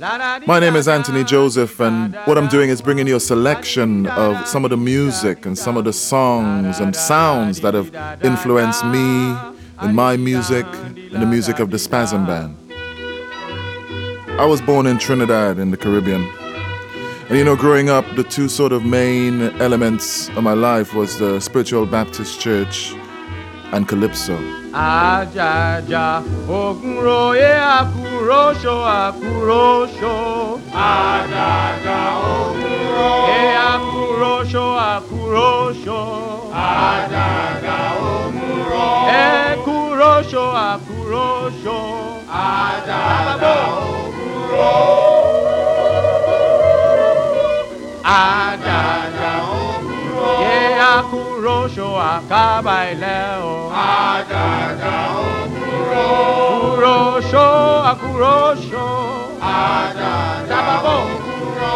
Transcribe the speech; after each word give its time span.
My 0.00 0.58
name 0.58 0.76
is 0.76 0.88
Anthony 0.88 1.24
Joseph, 1.24 1.78
and 1.78 2.14
what 2.24 2.38
I'm 2.38 2.48
doing 2.48 2.70
is 2.70 2.80
bringing 2.80 3.06
you 3.06 3.16
a 3.16 3.20
selection 3.20 4.06
of 4.06 4.48
some 4.48 4.64
of 4.64 4.70
the 4.70 4.76
music 4.78 5.44
and 5.44 5.58
some 5.58 5.76
of 5.76 5.84
the 5.84 5.92
songs 5.92 6.80
and 6.80 6.96
sounds 6.96 7.60
that 7.60 7.74
have 7.74 7.94
influenced 8.24 8.82
me 8.86 9.36
and 9.80 9.94
my 9.94 10.16
music 10.16 10.64
and 10.64 11.20
the 11.22 11.26
music 11.26 11.58
of 11.58 11.70
the 11.70 11.78
Spasm 11.78 12.24
Band. 12.24 12.56
I 14.40 14.46
was 14.46 14.62
born 14.62 14.86
in 14.86 14.96
Trinidad 14.96 15.58
in 15.58 15.70
the 15.70 15.76
Caribbean. 15.76 16.26
And 17.28 17.36
you 17.36 17.44
know, 17.44 17.54
growing 17.54 17.90
up, 17.90 18.06
the 18.16 18.24
two 18.24 18.48
sort 18.48 18.72
of 18.72 18.86
main 18.86 19.42
elements 19.60 20.30
of 20.30 20.42
my 20.42 20.54
life 20.54 20.94
was 20.94 21.18
the 21.18 21.40
spiritual 21.40 21.84
Baptist 21.84 22.40
church 22.40 22.94
and 23.72 23.86
calypso. 23.88 24.36
Ajaja 24.72 26.22
ogunro 26.48 27.34
ye 27.34 27.52
akurosho 27.78 28.76
akurosho. 28.86 30.60
Ajaja 30.72 31.98
ogunro. 32.30 33.10
Ye 33.28 33.40
akurosho 33.72 34.66
akurosho. 34.90 36.00
Ajaja 36.54 37.76
ogunro. 38.10 38.86
E 39.10 39.56
kurosho 39.64 40.44
akurosho. 40.68 41.78
Ajaja 42.30 43.54
ogunro. 43.82 44.72
Ajaja 48.04 49.32
ogunro. 49.58 50.28
Ye 50.42 50.58
akurosho 51.40 51.96
akabaileo. 51.96 53.72
Ajaja 53.72 54.96
ogunro. 55.16 56.06
Kurosho 56.60 57.48
akurosho. 57.90 58.86
Ajaja 59.40 60.60
ogunro. 60.94 61.74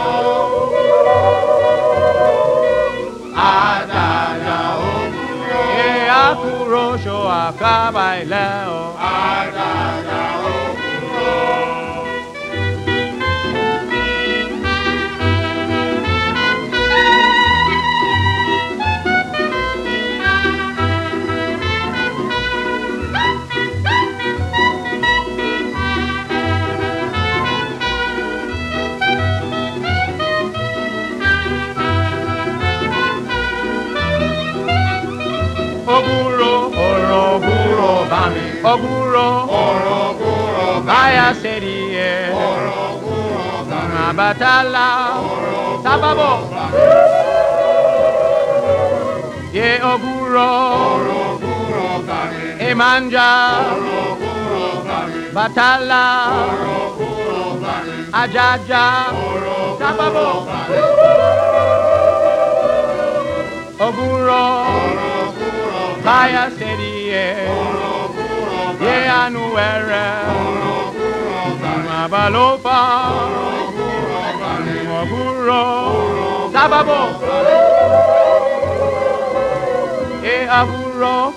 Ajaja 3.37 4.59
ogunro. 4.85 5.61
Ye 5.79 6.11
akurosho 6.11 7.19
akabaileo. 7.45 8.79
Ajaja 9.01 9.84
Oguro, 38.65 39.29
guro 40.19 40.81
baya 40.89 41.35
serie. 41.43 42.33
Oro 42.33 42.81
guro 43.05 43.45
Abatala, 44.09 44.89
sababo. 45.85 46.33
Ye 49.53 49.69
oguro, 49.93 50.49
Oro 50.97 51.23
guro 51.45 51.89
bani. 52.09 52.57
emanja, 52.71 53.31
Oro 53.77 54.03
guro 54.21 54.65
bani. 54.89 55.21
batala, 55.37 56.05
ajaja, 58.13 58.85
sababo. 59.79 60.29
Guro 63.95 64.45
baya 66.05 66.45
serie. 66.59 67.25
Mabalopa. 71.61 72.79
E 80.25 80.47
oroguro. 80.47 81.33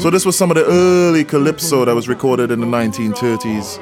So, 0.00 0.10
this 0.10 0.26
was 0.26 0.36
some 0.36 0.50
of 0.50 0.56
the 0.56 0.64
early 0.66 1.24
calypso 1.24 1.84
that 1.84 1.94
was 1.94 2.08
recorded 2.08 2.50
in 2.50 2.60
the 2.60 2.66
1930s. 2.66 3.78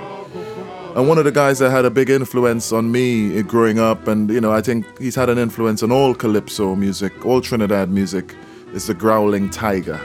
And 0.94 1.08
one 1.08 1.18
of 1.18 1.24
the 1.24 1.32
guys 1.32 1.58
that 1.58 1.70
had 1.70 1.84
a 1.84 1.90
big 1.90 2.10
influence 2.10 2.70
on 2.70 2.92
me 2.92 3.42
growing 3.42 3.78
up, 3.78 4.06
and 4.08 4.30
you 4.30 4.40
know, 4.40 4.52
I 4.52 4.60
think 4.60 4.86
he's 4.98 5.14
had 5.14 5.30
an 5.30 5.38
influence 5.38 5.82
on 5.82 5.90
all 5.90 6.14
calypso 6.14 6.74
music, 6.74 7.24
all 7.24 7.40
Trinidad 7.40 7.90
music, 7.90 8.34
is 8.74 8.86
the 8.86 8.94
Growling 8.94 9.48
Tiger. 9.50 9.98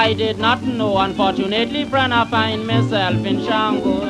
I 0.00 0.14
did 0.14 0.38
not 0.38 0.62
know. 0.62 0.96
Unfortunately, 0.96 1.84
friend, 1.84 2.14
I 2.14 2.24
find 2.24 2.66
myself 2.66 3.22
in 3.26 3.44
Shango. 3.44 4.00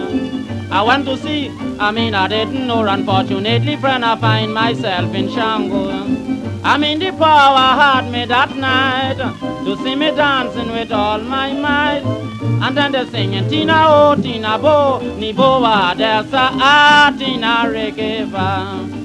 I 0.70 0.82
went 0.82 1.04
to 1.06 1.16
see, 1.16 1.48
I 1.80 1.90
mean, 1.90 2.14
I 2.14 2.28
didn't 2.28 2.64
know. 2.68 2.86
Unfortunately, 2.86 3.74
friend, 3.74 4.04
I 4.04 4.14
find 4.14 4.54
myself 4.54 5.12
in 5.12 5.28
Shango. 5.28 5.90
I 6.62 6.78
mean, 6.78 7.00
the 7.00 7.10
power 7.10 7.74
had 7.80 8.08
me 8.08 8.24
that 8.26 8.54
night 8.54 9.18
to 9.64 9.76
see 9.82 9.96
me 9.96 10.12
dancing 10.12 10.70
with 10.70 10.92
all 10.92 11.18
my 11.18 11.52
might. 11.54 12.04
And 12.62 12.76
then 12.76 12.92
they're 12.92 13.06
singing 13.08 13.48
Tina 13.48 13.82
O, 13.88 14.14
Tina 14.14 14.60
bo 14.60 15.00
ni 15.18 15.32
bo 15.32 15.60
wa 15.60 15.92
desa 15.94 16.50
ah 16.72 17.12
Tina 17.18 17.66
rekeva. 17.66 18.99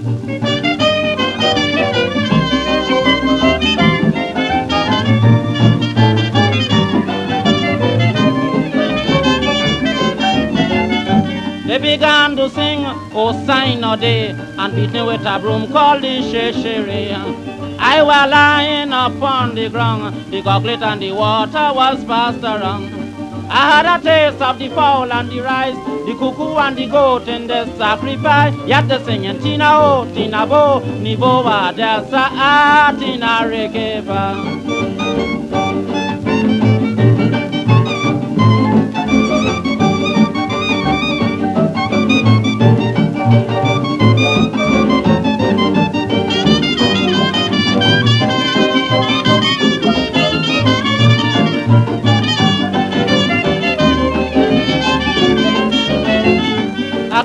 Began 11.86 12.36
to 12.36 12.50
sing, 12.50 12.84
oh 13.14 13.32
sign 13.46 13.84
of 13.84 14.00
day, 14.00 14.30
and 14.32 14.76
beat 14.76 14.92
me 14.92 15.04
with 15.04 15.24
a 15.34 15.38
broom 15.40 15.72
called 15.72 16.02
the 16.02 16.16
sheshere. 16.30 17.22
I 17.78 18.02
was 18.02 18.32
lying 18.32 18.92
upon 18.92 19.54
the 19.54 19.70
ground, 19.70 20.32
the 20.32 20.42
goblet 20.42 20.82
and 20.82 21.00
the 21.00 21.12
water 21.12 21.70
was 21.80 22.04
passed 22.06 22.44
around. 22.44 22.90
I 23.48 23.62
had 23.72 23.86
a 23.86 24.04
taste 24.04 24.42
of 24.42 24.58
the 24.58 24.70
fowl 24.70 25.14
and 25.14 25.30
the 25.30 25.42
rice, 25.42 25.76
the 26.08 26.16
cuckoo 26.18 26.56
and 26.56 26.76
the 26.76 26.88
goat 26.88 27.28
in 27.28 27.46
the 27.46 27.68
sacrifice. 27.78 28.56
Yet 28.66 28.88
the 28.88 28.98
singing 29.06 29.40
Tina 29.40 29.70
oh, 29.74 30.12
Tina 30.16 30.48
bo, 30.48 30.80
ni 30.80 31.16
bo 31.16 31.44
wa 31.44 31.72
desa 31.72 32.30
ah, 32.32 32.96
Tina 32.98 33.44
rekeva. 33.46 35.65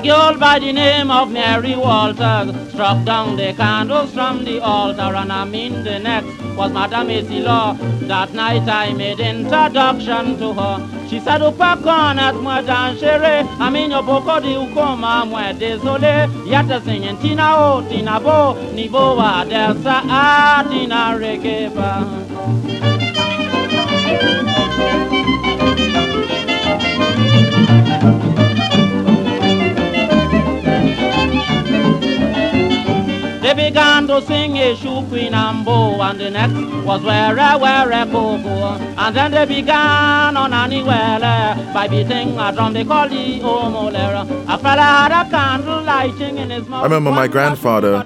Girl 0.03 0.37
by 0.37 0.57
the 0.59 0.73
name 0.73 1.11
of 1.11 1.31
Mary 1.31 1.75
Walters 1.75 2.55
struck 2.71 3.05
down 3.05 3.35
the 3.35 3.53
candles 3.53 4.11
from 4.13 4.43
the 4.43 4.59
altar, 4.59 5.15
and 5.15 5.31
I 5.31 5.45
mean 5.45 5.83
the 5.83 5.99
next 5.99 6.27
was 6.55 6.71
Madame 6.71 7.07
Macy 7.07 7.39
Law. 7.41 7.73
That 8.07 8.33
night 8.33 8.67
I 8.67 8.93
made 8.93 9.19
introduction 9.19 10.37
to 10.39 10.53
her. 10.53 11.07
She 11.07 11.19
said, 11.19 11.41
Upakonet 11.41 12.41
moi 12.41 12.61
dangereux, 12.61 13.47
I 13.59 13.69
mean 13.69 13.91
your 13.91 14.03
boko 14.03 14.39
di 14.39 14.55
ukoma 14.55 15.25
moi 15.25 15.53
désolé. 15.53 16.27
Yet 16.47 16.83
singing 16.83 17.17
Tina 17.19 17.55
oh, 17.57 17.85
Tina 17.87 18.19
bo, 18.19 18.55
ni 18.73 18.87
bo 18.87 19.17
ah, 19.19 20.65
Tina 20.69 21.17
reggae. 21.19 21.69
They 33.51 33.69
began 33.69 34.07
to 34.07 34.21
sing 34.21 34.55
a 34.55 34.73
shoe 34.77 35.05
queen 35.09 35.33
and 35.33 35.65
bow, 35.65 36.01
and 36.01 36.17
the 36.17 36.29
next 36.29 36.53
was 36.85 37.03
where 37.03 37.35
where 37.35 38.05
cocoa. 38.05 38.77
And 38.97 39.13
then 39.13 39.31
they 39.31 39.45
began 39.45 40.37
on 40.37 40.53
anywhere 40.53 41.19
by 41.73 41.89
beating 41.89 42.39
a 42.39 42.53
drum 42.53 42.71
they 42.71 42.85
called 42.85 43.11
the 43.11 43.41
omolera. 43.41 44.21
A 44.47 44.57
fella 44.57 44.81
had 44.81 45.11
a 45.11 45.29
candle 45.29 45.83
lighting 45.83 46.37
in 46.37 46.49
his 46.49 46.65
mouth. 46.65 46.79
I 46.79 46.83
remember 46.85 47.11
my 47.11 47.27
grandfather 47.27 48.05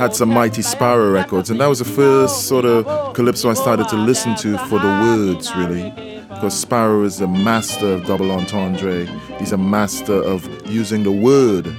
had 0.00 0.16
some 0.16 0.30
Mighty 0.30 0.62
Sparrow 0.62 1.12
records, 1.12 1.48
and 1.48 1.60
that 1.60 1.68
was 1.68 1.78
the 1.78 1.84
first 1.84 2.48
sort 2.48 2.64
of 2.64 3.14
calypso 3.14 3.50
I 3.50 3.54
started 3.54 3.86
to 3.90 3.96
listen 3.96 4.34
to 4.38 4.58
for 4.66 4.80
the 4.80 4.88
words, 4.88 5.54
really. 5.54 5.90
Because 6.28 6.58
Sparrow 6.58 7.04
is 7.04 7.20
a 7.20 7.28
master 7.28 7.92
of 7.92 8.06
double 8.06 8.32
entendre, 8.32 9.06
he's 9.38 9.52
a 9.52 9.58
master 9.58 10.20
of 10.24 10.44
using 10.68 11.04
the 11.04 11.12
word 11.12 11.72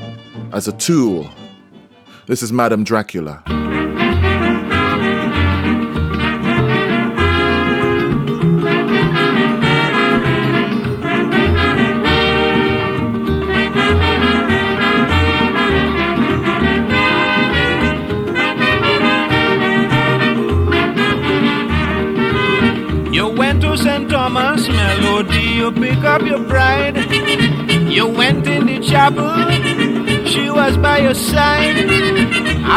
as 0.53 0.69
a 0.69 0.71
tool. 0.71 1.29
This 2.25 2.41
is 2.41 2.53
Madame 2.53 2.85
Dracula. 2.85 3.43
You 23.11 23.29
went 23.35 23.61
to 23.63 23.77
St. 23.77 24.09
Thomas 24.09 24.69
melody, 24.69 25.41
you 25.41 25.73
pick 25.73 25.97
up 26.05 26.21
your 26.21 26.39
bride. 26.39 26.95
You 27.91 28.07
went 28.07 28.47
in 28.47 28.67
the 28.67 28.79
chapel, 28.79 30.25
she 30.25 30.49
was 30.49 30.77
by 30.77 30.99
your 30.99 31.13
side. 31.13 32.02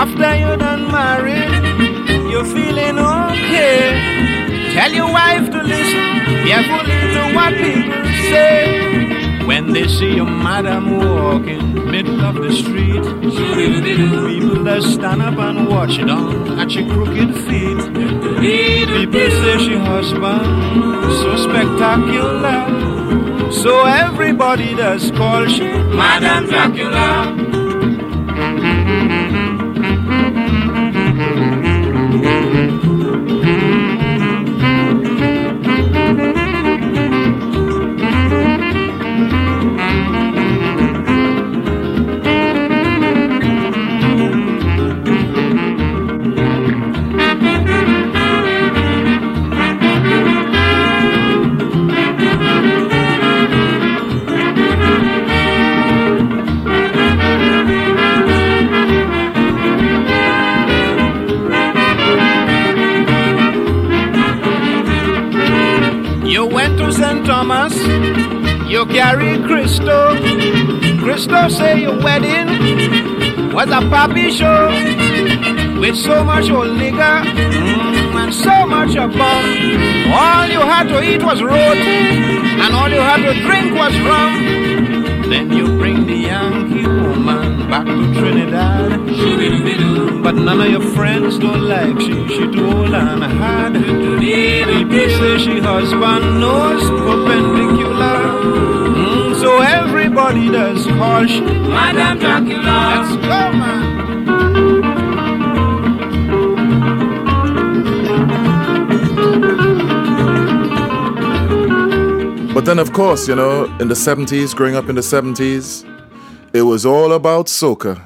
After 0.06 0.36
you 0.36 0.56
done 0.56 0.90
married, 0.92 2.30
you're 2.30 2.44
feeling 2.44 2.96
okay. 2.96 4.70
Tell 4.72 4.92
your 4.92 5.10
wife 5.10 5.50
to 5.50 5.62
listen 5.62 6.06
carefully 6.46 6.98
to 7.14 7.22
what 7.34 7.52
people 7.54 8.04
say. 8.30 9.44
When 9.46 9.72
they 9.72 9.88
see 9.88 10.14
your 10.14 10.26
madam 10.26 10.96
walking 10.96 11.90
middle 11.90 12.20
of 12.20 12.36
the 12.36 12.52
street, 12.52 13.02
people 13.02 14.62
that 14.62 14.82
stand 14.84 15.22
up 15.22 15.38
and 15.38 15.66
watch 15.68 15.96
down 15.98 16.56
at 16.60 16.70
your 16.70 16.86
crooked 16.88 17.34
feet. 17.44 17.78
People 18.38 19.30
say 19.40 19.58
she 19.58 19.74
husband 19.74 20.46
so 21.20 21.36
spectacular, 21.36 22.62
so 23.50 23.84
everybody 23.84 24.76
does 24.76 25.10
call 25.10 25.46
she 25.48 25.64
Madam 25.64 26.46
Dracula. 26.46 27.55
Carry 68.96 69.36
Christo. 69.42 70.16
Christo 71.02 71.48
say 71.48 71.82
your 71.82 71.98
wedding 72.02 72.48
was 73.52 73.68
a 73.68 73.82
poppy 73.90 74.30
show 74.30 74.68
with 75.78 75.96
so 75.96 76.24
much 76.24 76.48
old 76.50 76.72
nigger 76.80 77.18
mm, 77.20 78.14
and 78.22 78.32
so 78.34 78.66
much 78.66 78.96
a. 78.96 79.44
All 80.20 80.46
you 80.48 80.62
had 80.72 80.84
to 80.88 80.98
eat 81.02 81.22
was 81.22 81.42
road 81.42 81.76
and 82.62 82.74
all 82.74 82.88
you 82.88 83.02
had 83.10 83.20
to 83.26 83.34
drink 83.46 83.74
was 83.74 83.92
rum. 84.00 84.32
Then 85.28 85.52
you 85.52 85.66
bring 85.76 86.06
the 86.06 86.16
Yankee 86.30 86.86
woman 86.86 87.68
back 87.68 87.84
to 87.84 88.14
Trinidad. 88.18 88.92
But 90.24 90.36
none 90.36 90.60
of 90.62 90.70
your 90.70 90.86
friends 90.94 91.38
don't 91.38 91.64
like 91.68 92.00
she, 92.00 92.14
she 92.28 92.44
too 92.50 92.64
old 92.64 92.94
and 92.94 93.22
hard. 93.40 93.74
People 93.74 95.10
say 95.18 95.38
she 95.44 95.60
husband 95.60 96.40
knows 96.40 96.82
perpendicular. 97.04 98.75
So 100.26 100.30
everybody 100.30 100.58
does 100.58 100.86
call 100.86 101.26
she 101.26 101.40
Madame 101.40 102.18
Dracula. 102.18 102.62
Let's 102.96 103.14
go, 103.14 103.52
man. 103.52 103.82
But 112.52 112.64
then, 112.64 112.80
of 112.80 112.92
course, 112.92 113.28
you 113.28 113.36
know, 113.36 113.66
in 113.78 113.86
the 113.86 113.94
70s, 113.94 114.52
growing 114.52 114.74
up 114.74 114.88
in 114.88 114.96
the 114.96 115.00
70s, 115.00 115.84
it 116.52 116.62
was 116.62 116.84
all 116.84 117.12
about 117.12 117.46
soca. 117.46 118.00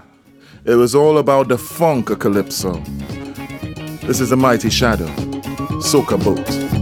It 0.66 0.74
was 0.74 0.94
all 0.94 1.16
about 1.16 1.48
the 1.48 1.56
funk 1.56 2.10
of 2.10 2.18
calypso. 2.18 2.82
This 4.06 4.20
is 4.20 4.30
a 4.30 4.36
mighty 4.36 4.68
shadow, 4.68 5.08
soca 5.80 6.22
boat. 6.22 6.79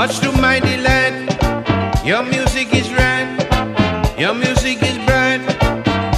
Much 0.00 0.20
to 0.20 0.32
my 0.40 0.58
delight, 0.60 1.28
your 2.06 2.22
music 2.22 2.72
is 2.72 2.88
right. 2.90 3.28
Your 4.18 4.32
music 4.32 4.78
is 4.82 4.96
bright. 5.04 5.44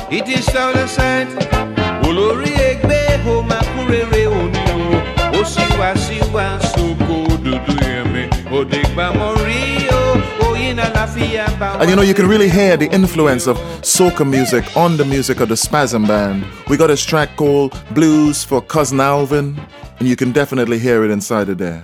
It 0.09 0.29
is 0.29 0.47
all 0.55 0.71
a 0.71 0.87
sight. 0.87 1.27
Olórí 2.07 2.53
ẹgbẹ́ 2.69 3.27
ó 3.33 3.35
máa 3.51 3.63
kúrèrè 3.73 4.23
òní 4.39 4.63
o. 4.79 4.79
Ó 5.39 5.41
sì 5.53 5.65
wá 5.81 5.91
sí 6.05 6.17
wá 6.35 6.47
sóko 6.71 7.17
dúdú 7.45 7.75
yẹmi. 7.89 8.25
Òdìgbà 8.57 9.07
mọ̀ 9.19 9.35
rí 9.47 9.63
o. 9.99 10.03
Oyin 10.47 10.79
àlàáfíà 10.87 11.47
bá 11.61 11.69
wá. 11.75 11.81
And 11.81 11.91
you 11.91 11.97
know, 11.97 12.07
you 12.11 12.15
can 12.15 12.29
really 12.29 12.51
hear 12.59 12.77
the 12.77 12.89
influence 13.01 13.49
of 13.51 13.57
soca 13.83 14.25
music 14.25 14.65
on 14.77 14.97
the 14.97 15.05
music 15.05 15.41
of 15.41 15.49
the 15.49 15.57
Spasm 15.57 16.07
Band. 16.07 16.45
We 16.69 16.77
got 16.77 16.91
a 16.91 16.97
track 17.11 17.31
called 17.37 17.71
Blues 17.97 18.45
for 18.45 18.61
Cousin 18.63 19.01
Alvin, 19.01 19.47
and 19.99 20.07
you 20.11 20.15
can 20.15 20.31
definitely 20.31 20.79
hear 20.79 21.03
it 21.05 21.11
inside 21.11 21.49
of 21.49 21.59
there. 21.59 21.83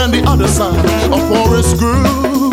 And 0.00 0.14
on 0.14 0.20
the 0.22 0.30
other 0.30 0.46
side 0.46 0.84
a 1.12 1.18
forest 1.28 1.76
grew 1.76 2.50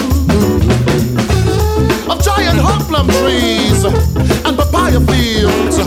of 2.11 2.23
giant 2.23 2.59
hog 2.59 2.81
plum 2.87 3.07
trees 3.07 3.83
and 3.83 4.57
papaya 4.57 4.99
fields 5.01 5.77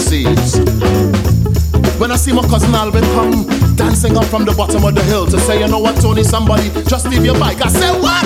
seeds. 0.00 0.58
When 2.00 2.10
I 2.10 2.16
see 2.16 2.32
my 2.32 2.42
cousin 2.48 2.74
Alvin 2.74 3.04
come 3.14 3.46
dancing 3.76 4.16
up 4.16 4.24
from 4.24 4.44
the 4.44 4.52
bottom 4.52 4.84
of 4.84 4.94
the 4.94 5.02
hill 5.02 5.26
to 5.26 5.38
say, 5.38 5.60
you 5.60 5.68
know 5.68 5.78
what, 5.78 6.00
Tony, 6.00 6.24
somebody 6.24 6.70
just 6.84 7.06
leave 7.06 7.24
your 7.24 7.38
bike. 7.38 7.60
I 7.64 7.68
said, 7.68 8.00
what? 8.00 8.24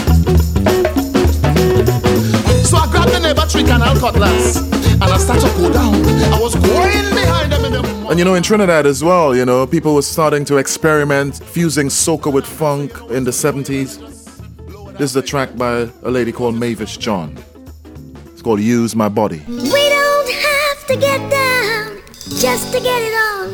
So 2.64 2.76
I 2.76 2.88
grabbed 2.90 3.12
the 3.12 3.20
neighbor 3.20 3.46
tree 3.48 3.64
canal 3.64 3.98
cutlass 3.98 4.56
and 4.56 5.02
I 5.02 5.18
started 5.18 5.42
to 5.42 5.56
go 5.56 5.72
down. 5.72 5.94
I 6.32 6.40
was 6.40 6.54
going 6.54 7.14
behind 7.14 7.52
them 7.52 7.64
in 7.64 7.72
the 7.72 8.06
And 8.08 8.18
you 8.18 8.24
know, 8.24 8.34
in 8.34 8.42
Trinidad 8.44 8.86
as 8.86 9.02
well, 9.02 9.34
you 9.34 9.44
know, 9.44 9.66
people 9.66 9.94
were 9.94 10.02
starting 10.02 10.44
to 10.46 10.58
experiment 10.58 11.42
fusing 11.44 11.88
soca 11.88 12.32
with 12.32 12.46
funk 12.46 12.92
in 13.10 13.24
the 13.24 13.32
70s. 13.32 13.98
This 14.96 15.10
is 15.10 15.16
a 15.16 15.22
track 15.22 15.56
by 15.56 15.90
a 16.04 16.10
lady 16.10 16.30
called 16.30 16.54
Mavis 16.54 16.96
John. 16.96 17.36
It's 18.26 18.42
called 18.42 18.60
Use 18.60 18.94
My 18.94 19.08
Body. 19.08 19.42
We 19.48 19.88
don't 19.88 20.30
have 20.30 20.86
to 20.86 20.96
get 20.96 21.18
down 21.30 21.33
just 22.44 22.74
to 22.74 22.78
get 22.78 23.00
it 23.00 23.14
on. 23.32 23.48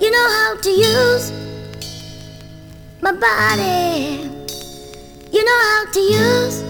You 0.00 0.08
know 0.08 0.28
how 0.30 0.54
to 0.54 0.70
use 0.70 1.32
my 3.00 3.10
body. 3.10 4.30
You 5.32 5.44
know 5.44 5.60
how 5.66 5.90
to 5.90 6.00
use 6.00 6.62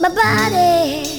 my 0.00 0.08
body. 0.08 1.15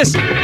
Do 0.00 0.39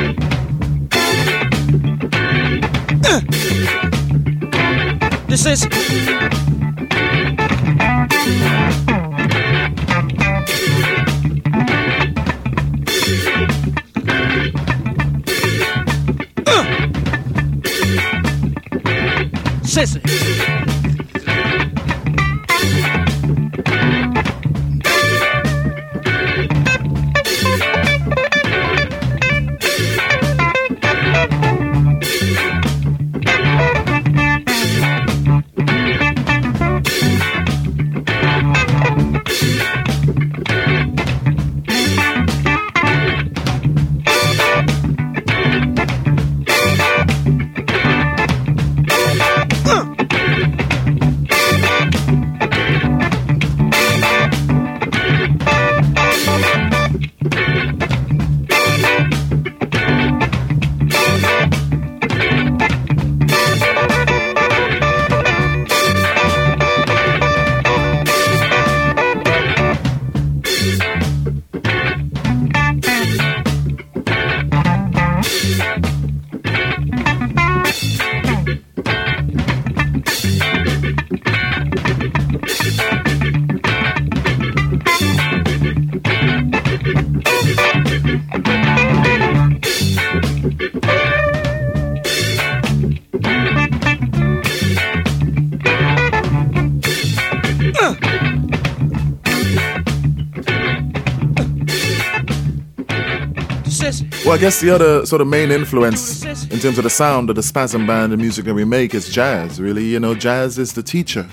I 104.37 104.39
guess 104.39 104.61
the 104.61 104.69
other 104.69 105.07
sort 105.07 105.23
of 105.23 105.29
main 105.29 105.51
influence 105.51 106.23
in 106.23 106.59
terms 106.59 106.77
of 106.77 106.85
the 106.85 106.91
sound 106.91 107.31
of 107.31 107.37
the 107.37 107.43
spasm 107.43 107.87
band 107.87 108.13
and 108.13 108.21
music 108.21 108.45
that 108.45 108.53
we 108.53 108.67
make 108.67 108.93
is 108.93 109.09
jazz, 109.09 109.59
really. 109.59 109.87
You 109.87 109.99
know, 109.99 110.15
jazz 110.15 110.59
is 110.59 110.75
the 110.75 110.83
teacher. 110.83 111.27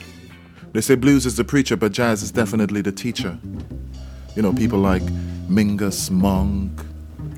They 0.71 0.79
say 0.79 0.95
blues 0.95 1.25
is 1.25 1.35
the 1.35 1.43
preacher, 1.43 1.75
but 1.75 1.91
jazz 1.91 2.23
is 2.23 2.31
definitely 2.31 2.79
the 2.79 2.93
teacher. 2.93 3.37
You 4.37 4.41
know, 4.41 4.53
people 4.53 4.79
like 4.79 5.01
Mingus, 5.49 6.09
Monk, 6.09 6.81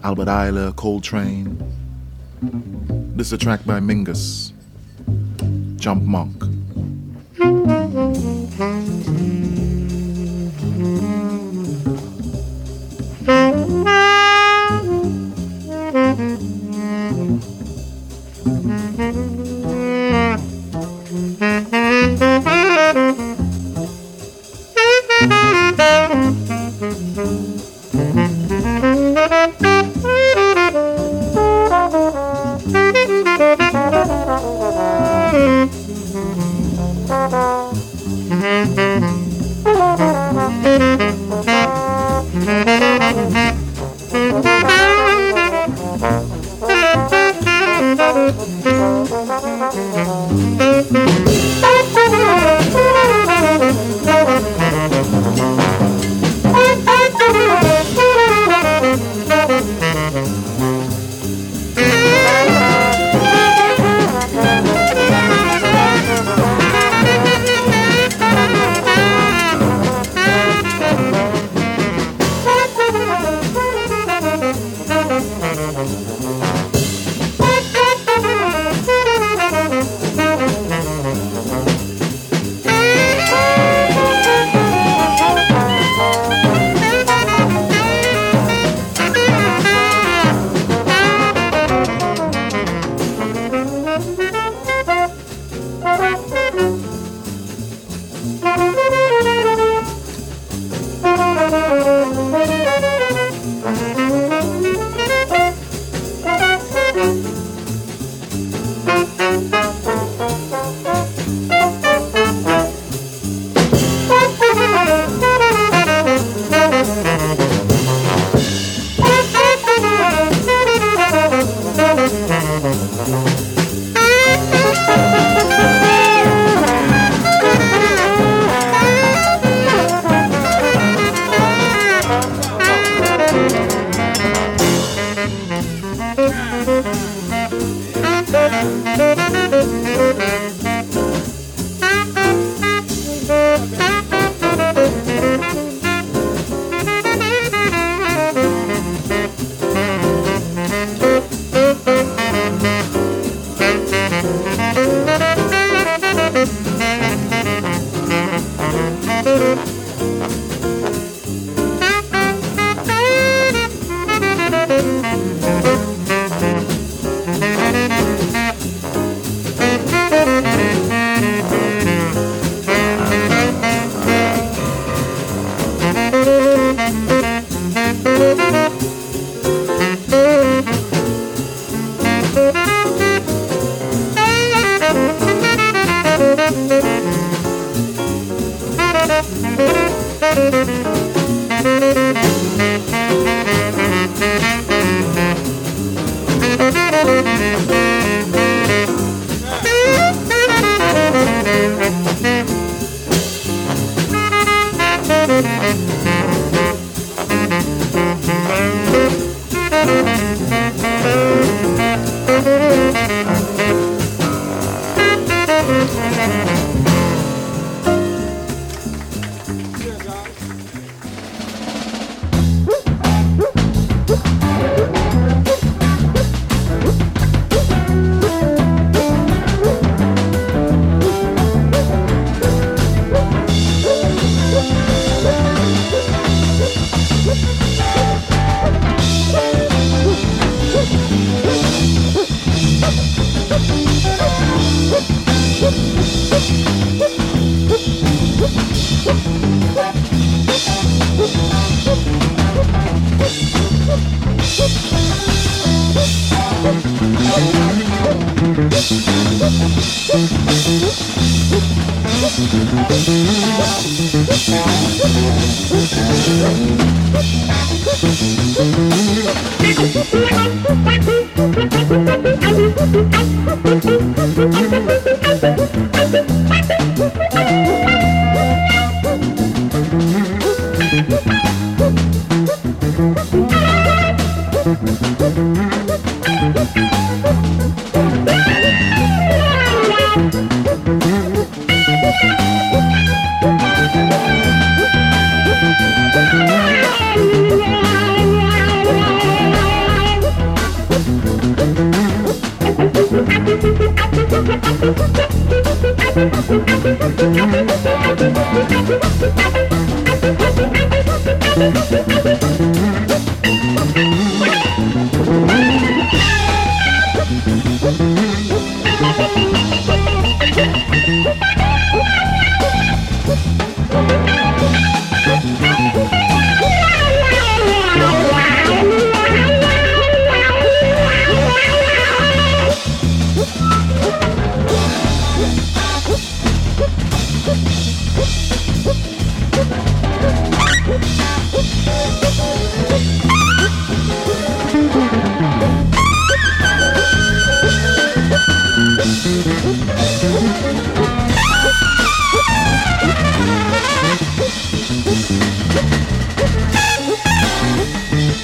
Albert 0.04 0.28
Ayler, 0.28 0.76
Coltrane. 0.76 1.58
This 3.16 3.26
is 3.26 3.34
a 3.34 3.38
track 3.40 3.66
by 3.66 3.80
Mingus, 3.80 4.52
Jump 5.78 6.04
Monk. 6.04 6.44
You. 18.98 19.25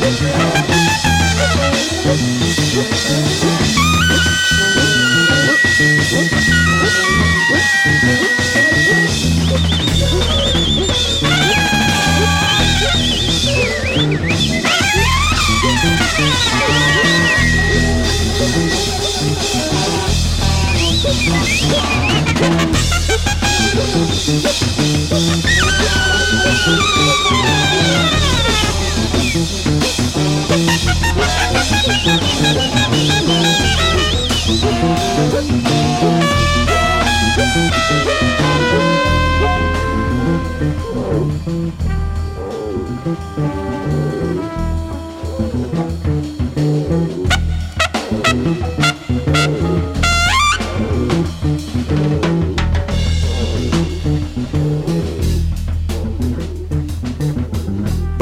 But 0.02 0.51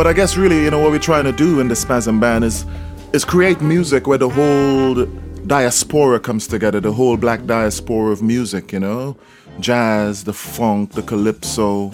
I 0.09 0.13
guess 0.13 0.35
really, 0.35 0.63
you 0.63 0.71
know, 0.71 0.79
what 0.79 0.89
we're 0.89 0.97
trying 0.97 1.25
to 1.25 1.31
do 1.31 1.59
in 1.59 1.67
the 1.67 1.75
Spasm 1.75 2.19
Band 2.19 2.43
is 2.43 2.65
is 3.13 3.23
create 3.23 3.61
music 3.61 4.07
where 4.07 4.17
the 4.17 4.27
whole 4.27 5.05
diaspora 5.45 6.19
comes 6.19 6.47
together, 6.47 6.79
the 6.79 6.91
whole 6.91 7.15
black 7.15 7.45
diaspora 7.45 8.11
of 8.11 8.23
music, 8.23 8.71
you 8.71 8.79
know? 8.79 9.15
Jazz, 9.59 10.23
the 10.23 10.33
funk, 10.33 10.93
the 10.93 11.03
calypso. 11.03 11.91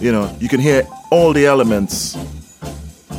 You 0.00 0.12
know, 0.12 0.36
you 0.38 0.50
can 0.50 0.60
hear 0.60 0.86
all 1.10 1.32
the 1.32 1.46
elements. 1.46 2.12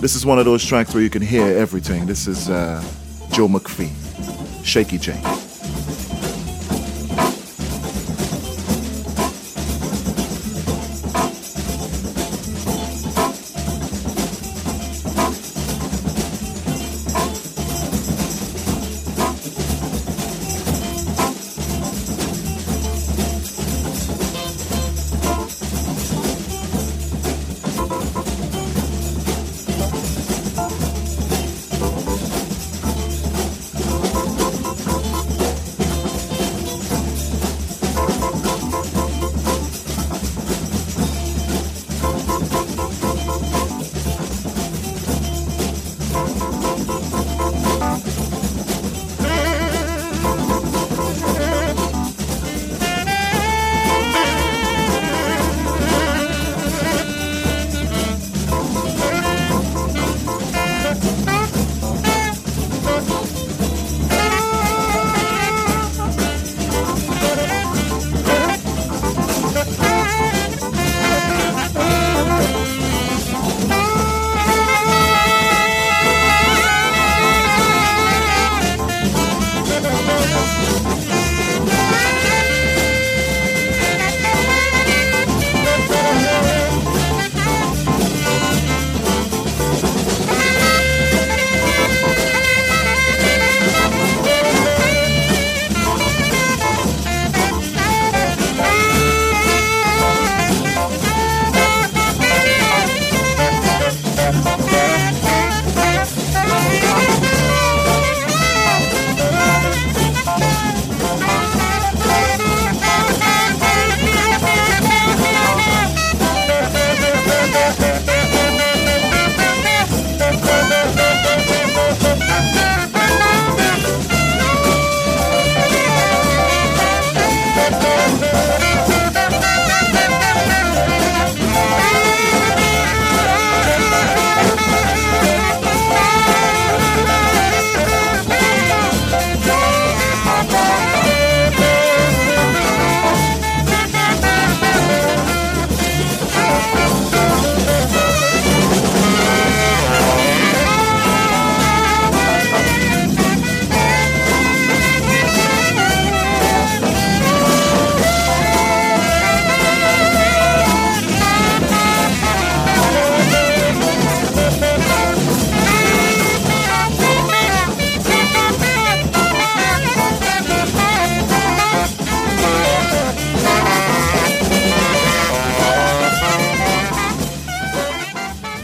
This 0.02 0.14
is 0.14 0.24
one 0.24 0.38
of 0.38 0.46
those 0.46 0.64
tracks 0.64 0.94
where 0.94 1.02
you 1.02 1.10
can 1.10 1.24
hear 1.24 1.58
everything. 1.58 2.06
This 2.06 2.28
is 2.28 2.52
uh, 2.52 2.80
Joe 3.32 3.48
McPhee, 3.48 3.90
Shaky 4.64 5.00
J. 5.00 5.20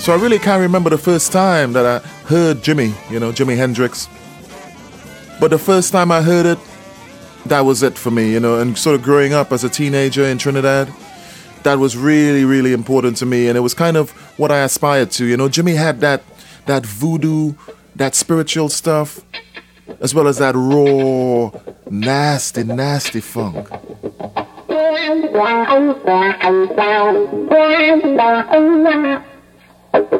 So 0.09 0.15
I 0.15 0.19
really 0.19 0.39
can't 0.39 0.59
remember 0.59 0.89
the 0.89 0.97
first 0.97 1.31
time 1.31 1.73
that 1.73 1.85
I 1.85 1.99
heard 2.27 2.63
Jimi, 2.63 2.95
you 3.11 3.19
know, 3.19 3.31
Jimi 3.31 3.55
Hendrix. 3.55 4.09
But 5.39 5.51
the 5.51 5.59
first 5.59 5.91
time 5.91 6.11
I 6.11 6.23
heard 6.23 6.47
it, 6.47 6.57
that 7.45 7.59
was 7.61 7.83
it 7.83 7.95
for 7.95 8.09
me, 8.09 8.31
you 8.31 8.39
know, 8.39 8.59
and 8.59 8.75
sort 8.75 8.95
of 8.95 9.03
growing 9.03 9.33
up 9.33 9.51
as 9.51 9.63
a 9.63 9.69
teenager 9.69 10.23
in 10.23 10.39
Trinidad, 10.39 10.91
that 11.61 11.77
was 11.77 11.95
really, 11.95 12.43
really 12.43 12.73
important 12.73 13.17
to 13.17 13.27
me. 13.27 13.49
And 13.49 13.55
it 13.55 13.61
was 13.61 13.75
kind 13.75 13.97
of 13.97 14.09
what 14.39 14.51
I 14.51 14.61
aspired 14.61 15.11
to, 15.11 15.25
you 15.25 15.37
know. 15.37 15.47
Jimi 15.47 15.77
had 15.77 15.99
that 15.99 16.23
that 16.65 16.87
voodoo, 16.87 17.53
that 17.95 18.15
spiritual 18.15 18.69
stuff, 18.69 19.21
as 19.99 20.15
well 20.15 20.27
as 20.27 20.39
that 20.39 20.55
raw, 20.55 21.51
nasty, 21.87 22.63
nasty 22.63 23.21
funk. 23.21 23.69
Bye. 29.91 30.19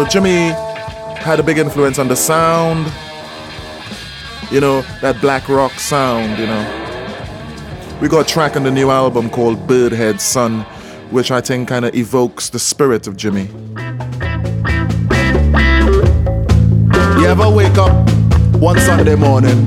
So 0.00 0.06
Jimi 0.06 0.54
had 1.18 1.40
a 1.40 1.42
big 1.42 1.58
influence 1.58 1.98
on 1.98 2.08
the 2.08 2.16
sound. 2.16 2.90
You 4.50 4.58
know, 4.58 4.80
that 5.02 5.20
black 5.20 5.46
rock 5.46 5.72
sound, 5.72 6.38
you 6.38 6.46
know. 6.46 7.98
We 8.00 8.08
got 8.08 8.20
a 8.20 8.24
track 8.24 8.56
on 8.56 8.62
the 8.62 8.70
new 8.70 8.88
album 8.88 9.28
called 9.28 9.66
Bird 9.66 9.92
Head 9.92 10.18
Son, 10.18 10.62
which 11.10 11.30
I 11.30 11.42
think 11.42 11.68
kind 11.68 11.84
of 11.84 11.94
evokes 11.94 12.48
the 12.48 12.58
spirit 12.58 13.06
of 13.08 13.18
Jimi. 13.18 13.50
You 17.20 17.26
ever 17.26 17.50
wake 17.50 17.76
up 17.76 17.92
one 18.54 18.78
Sunday 18.78 19.16
morning 19.16 19.66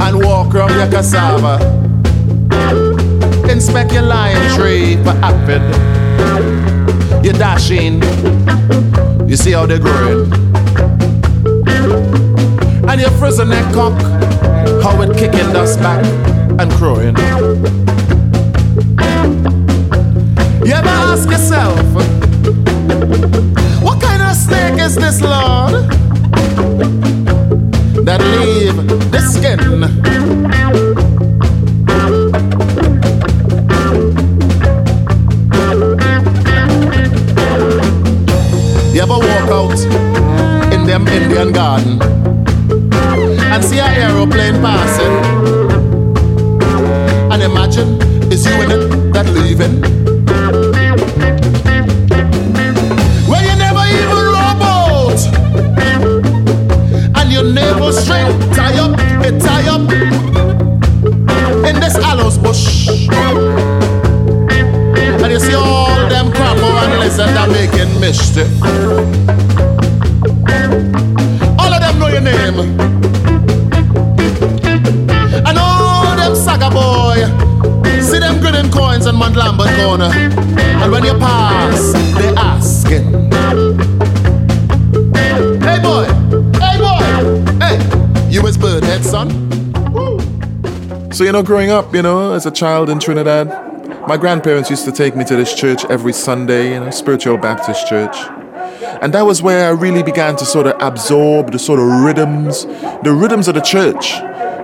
and 0.00 0.24
walk 0.24 0.54
around 0.54 0.72
your 0.72 0.90
cassava, 0.90 1.58
inspect 3.50 3.92
your 3.92 4.00
lion 4.00 4.58
tree 4.58 4.96
for 5.04 5.10
aphid. 5.22 5.83
You 7.24 7.32
dash 7.32 7.70
in, 7.70 8.02
you 9.26 9.34
see 9.34 9.52
how 9.52 9.64
they're 9.64 9.78
growing, 9.78 10.30
and 12.86 13.00
you 13.00 13.08
frizz 13.18 13.38
a 13.38 13.46
neck 13.46 13.72
cock, 13.72 13.98
how 14.82 15.00
it 15.00 15.16
kicking 15.16 15.50
dust 15.54 15.80
back 15.80 16.04
and 16.60 16.70
crowing. 16.72 17.16
You 20.66 20.74
ever 20.74 20.86
ask 20.86 21.26
yourself, 21.30 21.80
what 23.82 24.02
kind 24.02 24.20
of 24.20 24.36
snake 24.36 24.78
is 24.78 24.94
this, 24.94 25.22
Lord? 25.22 25.88
That 28.04 28.20
leave 28.20 28.76
the 29.10 29.20
skin. 29.20 30.03
Know, 91.34 91.42
growing 91.42 91.70
up, 91.70 91.92
you 91.92 92.00
know, 92.00 92.32
as 92.32 92.46
a 92.46 92.50
child 92.50 92.88
in 92.88 93.00
Trinidad, 93.00 93.48
my 94.06 94.16
grandparents 94.16 94.70
used 94.70 94.84
to 94.84 94.92
take 94.92 95.16
me 95.16 95.24
to 95.24 95.34
this 95.34 95.52
church 95.52 95.84
every 95.86 96.12
Sunday, 96.12 96.74
you 96.74 96.78
know, 96.78 96.90
Spiritual 96.90 97.38
Baptist 97.38 97.88
Church. 97.88 98.16
And 99.02 99.12
that 99.14 99.22
was 99.22 99.42
where 99.42 99.66
I 99.66 99.70
really 99.70 100.04
began 100.04 100.36
to 100.36 100.44
sort 100.44 100.68
of 100.68 100.80
absorb 100.80 101.50
the 101.50 101.58
sort 101.58 101.80
of 101.80 101.86
rhythms, 101.86 102.66
the 103.02 103.12
rhythms 103.12 103.48
of 103.48 103.56
the 103.56 103.62
church, 103.62 104.12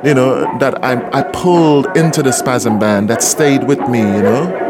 you 0.05 0.15
know, 0.15 0.47
that 0.61 0.85
I, 0.85 1.11
I 1.11 1.25
pulled 1.25 1.97
into 1.97 2.23
the 2.23 2.31
spasm 2.31 2.79
band 2.79 3.11
that 3.11 3.21
stayed 3.21 3.65
with 3.65 3.81
me, 3.89 3.99
you 3.99 4.23
know. 4.23 4.67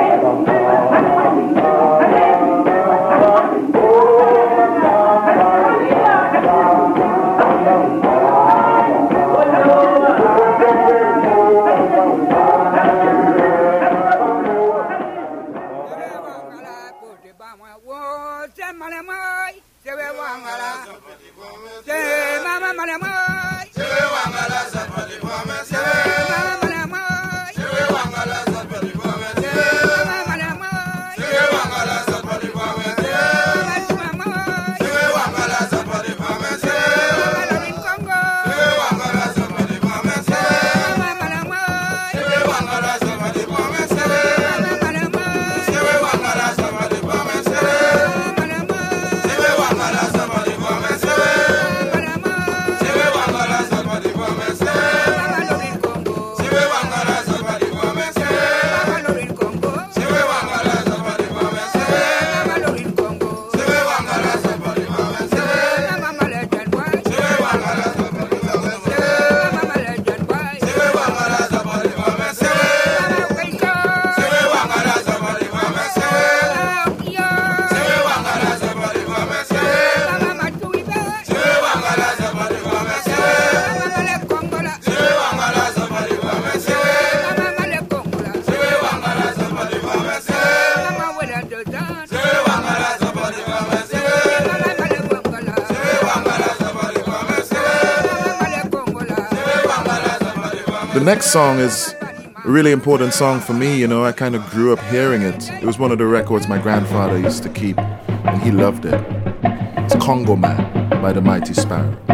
The 101.01 101.05
next 101.05 101.31
song 101.31 101.57
is 101.57 101.95
a 101.99 102.43
really 102.45 102.71
important 102.71 103.15
song 103.15 103.39
for 103.39 103.53
me, 103.53 103.75
you 103.75 103.87
know. 103.87 104.05
I 104.05 104.11
kind 104.11 104.35
of 104.35 104.47
grew 104.51 104.71
up 104.71 104.79
hearing 104.91 105.23
it. 105.23 105.49
It 105.49 105.63
was 105.63 105.79
one 105.79 105.91
of 105.91 105.97
the 105.97 106.05
records 106.05 106.47
my 106.47 106.59
grandfather 106.59 107.17
used 107.17 107.41
to 107.41 107.49
keep, 107.49 107.79
and 107.79 108.39
he 108.39 108.51
loved 108.51 108.85
it. 108.85 109.03
It's 109.43 109.95
Congo 109.95 110.35
Man 110.35 111.01
by 111.01 111.11
the 111.11 111.21
Mighty 111.21 111.55
Sparrow. 111.55 112.10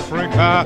Africa 0.00 0.64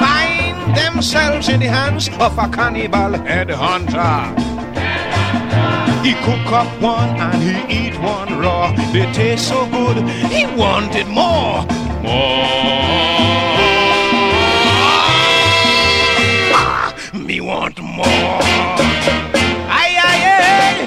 find 0.00 0.74
themselves 0.74 1.50
in 1.50 1.60
the 1.60 1.66
hands 1.66 2.08
of 2.18 2.38
a 2.38 2.48
cannibal 2.48 3.12
headhunter. 3.28 4.32
He 6.02 6.14
cook 6.24 6.50
up 6.60 6.68
one 6.80 7.10
and 7.20 7.40
he 7.42 7.56
eat 7.80 7.94
one 8.00 8.38
raw. 8.40 8.72
They 8.92 9.04
taste 9.12 9.48
so 9.48 9.66
good, 9.66 9.98
he 10.32 10.46
wanted 10.56 11.06
more. 11.08 11.66
More. 12.02 12.54
Me 17.26 17.40
want 17.40 17.80
more. 17.82 18.38
Aye, 19.80 19.96
aye, 20.08 20.24
aye. 20.40 20.78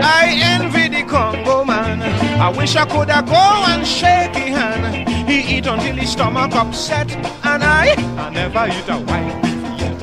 I 0.00 0.24
envy 0.54 0.88
the 0.88 1.02
Congo 1.02 1.64
man. 1.64 2.00
I 2.40 2.48
wish 2.56 2.76
I 2.76 2.84
could 2.86 3.10
have 3.10 3.26
go 3.26 3.44
and 3.72 3.84
shake 3.86 4.34
his 4.36 4.56
hand. 4.56 5.03
He 5.34 5.40
eat 5.56 5.66
until 5.66 5.96
his 5.96 6.12
stomach 6.12 6.54
upset, 6.54 7.10
and 7.44 7.64
I, 7.64 7.94
I 8.16 8.30
never 8.30 8.68
eat 8.68 8.88
a 8.88 8.98
white 9.02 9.42
beef 9.42 9.64
yet. 9.80 9.98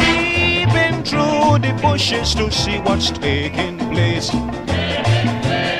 Peeping 0.00 1.04
through 1.04 1.58
the 1.60 1.72
bushes 1.80 2.34
to 2.34 2.50
see 2.50 2.80
what's 2.80 3.12
taking 3.12 3.78
place. 3.78 4.30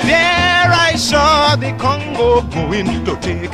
There 0.07 0.71
I 0.71 0.95
saw 0.95 1.57
the 1.57 1.73
Congo 1.73 2.41
going 2.43 3.03
to 3.03 3.17
take. 3.17 3.46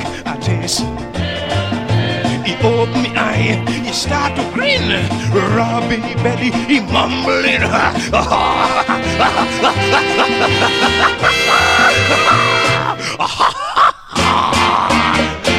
He 2.64 2.70
opened 2.70 3.02
me 3.02 3.10
eye, 3.14 3.62
he 3.84 3.92
start 3.92 4.34
to 4.36 4.50
grin. 4.54 4.88
Robbie 5.54 6.00
belly, 6.22 6.50
he 6.66 6.80
mumbling. 6.80 7.60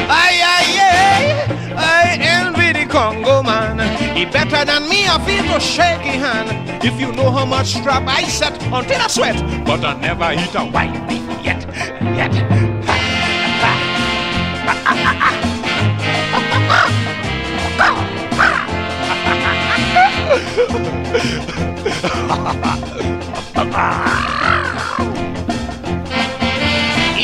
Aye, 0.08 0.42
aye, 0.42 0.80
aye. 0.82 1.74
I 1.76 2.18
envy 2.18 2.72
the 2.72 2.86
Congo 2.90 3.40
man. 3.40 3.78
He 4.16 4.24
better 4.24 4.64
than 4.64 4.88
me, 4.88 5.06
I 5.06 5.24
feel 5.24 5.44
to 5.54 5.60
shake 5.60 6.00
his 6.00 6.16
hand. 6.20 6.84
If 6.84 6.98
you 7.00 7.12
know 7.12 7.30
how 7.30 7.44
much 7.44 7.74
strap 7.76 8.02
I 8.08 8.24
set 8.24 8.60
until 8.64 9.00
I 9.00 9.06
sweat, 9.06 9.64
but 9.64 9.84
I 9.84 9.94
never 10.00 10.32
eat 10.32 10.56
a 10.56 10.64
white 10.64 11.06
beef 11.06 11.22
yet, 11.44 11.64
yet. 12.16 12.65
He 23.76 23.82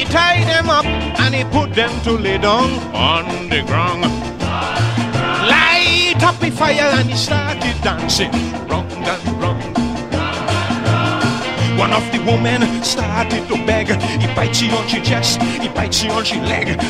tied 0.05 0.45
them 0.47 0.69
up 0.69 0.85
and 0.85 1.35
he 1.35 1.45
put 1.45 1.75
them 1.75 1.91
to 2.03 2.13
lay 2.13 2.37
down 2.37 2.69
on 2.93 3.49
the 3.49 3.63
ground. 3.63 4.03
Light 5.49 6.23
up 6.23 6.39
the 6.41 6.51
fire 6.51 6.93
and 6.99 7.09
he 7.09 7.17
started 7.17 7.81
dancing 7.83 8.31
round 8.69 8.93
and 8.93 9.29
round. 9.41 9.63
One 11.79 11.95
of 11.95 12.05
the 12.13 12.19
women 12.19 12.85
started 12.85 13.49
to 13.49 13.57
beg. 13.65 13.89
He 14.21 14.27
bites 14.35 14.59
she 14.59 14.71
on 14.73 14.87
she 14.87 15.01
chest, 15.01 15.41
he 15.41 15.69
bites 15.69 15.97
she 15.97 16.11
on 16.11 16.23
she 16.23 16.39
leg. 16.41 16.69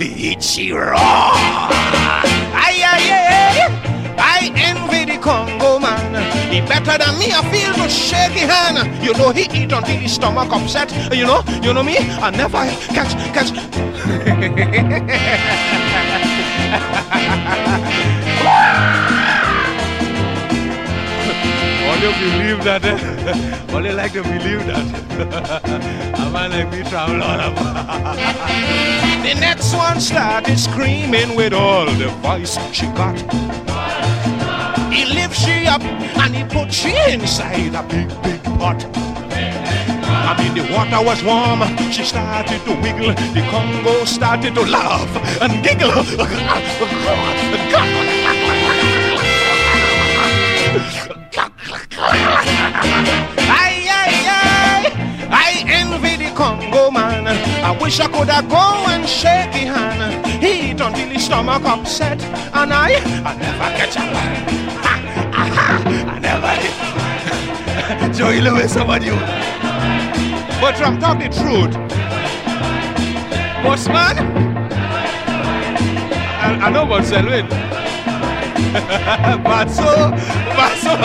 Hits 0.00 0.46
she 0.48 0.72
raw. 0.72 2.05
I 4.46 4.52
envy 4.70 5.12
the 5.12 5.18
Congo 5.18 5.78
man. 5.80 6.14
He 6.52 6.60
better 6.60 6.96
than 6.98 7.18
me. 7.18 7.32
I 7.32 7.42
feel 7.50 7.72
to 7.74 7.88
shake 7.88 8.32
his 8.32 8.48
hand. 8.48 9.04
You 9.04 9.12
know 9.14 9.30
he 9.30 9.42
eat 9.42 9.72
until 9.72 9.96
his 9.96 10.12
stomach 10.12 10.52
upset. 10.52 10.92
You 11.12 11.26
know, 11.26 11.42
you 11.62 11.72
know 11.74 11.82
me. 11.82 11.96
I 11.98 12.30
never 12.30 12.64
catch, 12.94 13.12
catch. 13.34 13.50
Only 21.88 22.12
believe 22.20 22.64
that. 22.64 22.84
eh? 22.84 23.66
Only 23.74 23.92
like 23.92 24.12
to 24.12 24.22
believe 24.22 24.66
that. 24.66 24.84
A 26.18 26.30
man 26.30 26.50
like 26.50 26.70
me 26.70 26.82
travel 26.90 27.22
all 27.22 27.40
about. 27.40 28.16
The 29.22 29.34
next 29.40 29.72
one 29.74 30.00
started 30.00 30.58
screaming 30.58 31.34
with 31.36 31.52
all 31.52 31.86
the 31.86 32.08
voice 32.22 32.58
she 32.72 32.86
got. 32.86 33.16
He 34.96 35.04
lifts 35.04 35.44
she 35.44 35.66
up 35.66 35.82
and 35.82 36.34
he 36.34 36.42
put 36.44 36.72
she 36.72 36.94
inside 37.12 37.74
a 37.74 37.82
big, 37.82 38.08
big 38.22 38.42
pot. 38.58 38.82
I 40.28 40.32
mean, 40.38 40.54
the 40.54 40.72
water 40.72 41.04
was 41.04 41.22
warm. 41.22 41.60
She 41.92 42.02
started 42.02 42.64
to 42.64 42.74
wiggle. 42.80 43.12
The 43.34 43.46
Congo 43.50 44.06
started 44.06 44.54
to 44.54 44.62
laugh 44.62 45.42
and 45.42 45.62
giggle. 45.62 45.92
envy 55.96 56.24
the 56.24 56.30
Congo 56.34 56.90
man. 56.90 57.26
I 57.64 57.76
wish 57.80 58.00
I 58.00 58.08
could 58.08 58.28
have 58.28 58.48
go 58.48 58.84
and 58.88 59.08
shake 59.08 59.52
his 59.52 59.68
hand. 59.74 60.26
He 60.42 60.70
eat 60.70 60.80
until 60.80 61.08
his 61.08 61.24
stomach 61.24 61.64
upset. 61.64 62.22
And 62.54 62.72
I, 62.72 62.94
I 63.24 63.34
never 63.36 63.68
catch 63.76 63.96
a 63.96 64.00
Ha, 64.84 64.94
aha, 65.32 65.82
I 66.08 66.18
never 66.18 66.52
did. 66.62 68.14
Joey 68.16 68.40
Lewis, 68.40 68.72
somebody. 68.72 69.10
But 70.60 70.80
I'm 70.80 70.98
talking 70.98 71.30
truth. 71.32 71.74
Bossman, 73.62 74.16
I, 76.42 76.58
I 76.62 76.70
know 76.70 76.84
about 76.84 77.04
Selwyn. 77.04 77.46
but 79.42 79.68
so, 79.68 80.10
but 80.56 80.76
so 80.78 80.96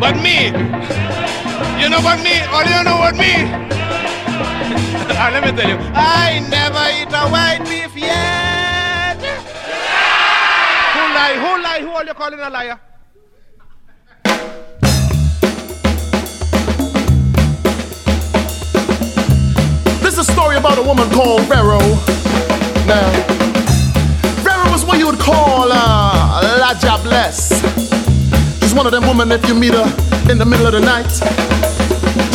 But 0.00 0.16
me, 0.22 0.50
you 1.80 1.88
know 1.88 2.00
what 2.00 2.18
me? 2.22 2.36
Or 2.54 2.62
you 2.64 2.82
know 2.84 2.98
what 2.98 3.14
me? 3.16 3.32
Ah, 5.22 5.28
let 5.30 5.44
me 5.44 5.52
tell 5.52 5.68
you, 5.68 5.76
I 5.92 6.40
never 6.48 6.80
eat 6.96 7.12
a 7.12 7.28
white 7.28 7.60
beef 7.68 7.94
yet. 7.94 9.20
Who 10.94 11.02
lie? 11.14 11.36
Who 11.36 11.62
lie? 11.62 11.80
Who 11.82 11.90
are 11.90 12.04
you 12.06 12.14
calling 12.14 12.40
a 12.40 12.48
liar? 12.48 12.80
This 20.02 20.14
is 20.18 20.28
a 20.28 20.32
story 20.32 20.56
about 20.56 20.78
a 20.78 20.82
woman 20.82 21.08
called 21.10 21.42
Vero. 21.42 21.78
Now, 22.86 23.10
Vero 24.42 24.70
was 24.70 24.84
what 24.86 24.98
you 24.98 25.06
would 25.06 25.18
call 25.20 25.68
uh, 25.70 26.58
La 26.60 26.72
Diablesse. 26.80 27.89
She's 28.70 28.76
one 28.76 28.86
of 28.86 28.92
them 28.92 29.02
women 29.02 29.32
if 29.32 29.48
you 29.48 29.54
meet 29.56 29.74
her 29.74 29.82
in 30.30 30.38
the 30.38 30.44
middle 30.46 30.64
of 30.64 30.72
the 30.72 30.78
night, 30.78 31.10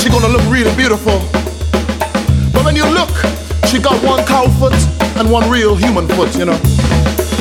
she 0.02 0.10
gonna 0.10 0.28
look 0.28 0.44
really 0.52 0.76
beautiful. 0.76 1.22
But 2.52 2.66
when 2.66 2.76
you 2.76 2.84
look, 2.84 3.10
she 3.68 3.80
got 3.80 4.04
one 4.04 4.22
cow 4.26 4.50
foot 4.60 4.74
and 5.16 5.32
one 5.32 5.50
real 5.50 5.78
human 5.78 6.10
foot, 6.10 6.36
you 6.36 6.44
know. 6.44 6.60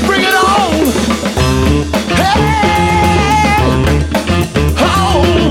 Bring 0.07 0.21
it 0.23 0.33
on! 0.33 0.93
Hey! 2.15 2.55
Oh! 4.79 5.45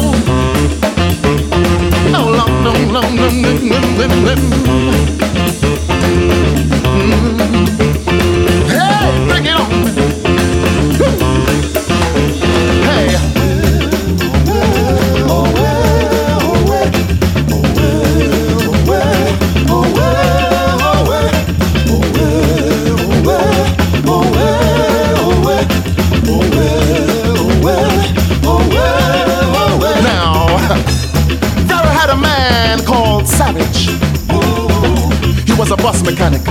Mechanic. 36.04 36.44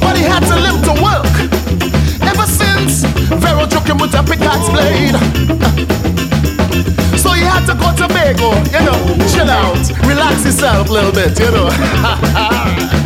But 0.00 0.16
he 0.16 0.22
had 0.22 0.44
to 0.50 0.56
live 0.56 0.78
to 0.88 0.94
work. 1.00 1.34
Ever 2.22 2.46
since 2.46 3.04
Vero 3.42 3.66
took 3.66 3.86
him 3.86 3.98
with 3.98 4.14
a 4.14 4.22
pickaxe 4.22 4.68
blade. 4.68 5.16
So 7.18 7.32
he 7.32 7.42
had 7.42 7.64
to 7.66 7.74
go 7.74 7.90
to 7.96 8.06
Bago, 8.12 8.52
you 8.74 8.82
know, 8.86 9.00
chill 9.32 9.50
out, 9.50 9.80
relax 10.06 10.42
himself 10.44 10.88
a 10.88 10.92
little 10.92 11.12
bit, 11.12 11.38
you 11.38 11.50
know. 11.50 11.68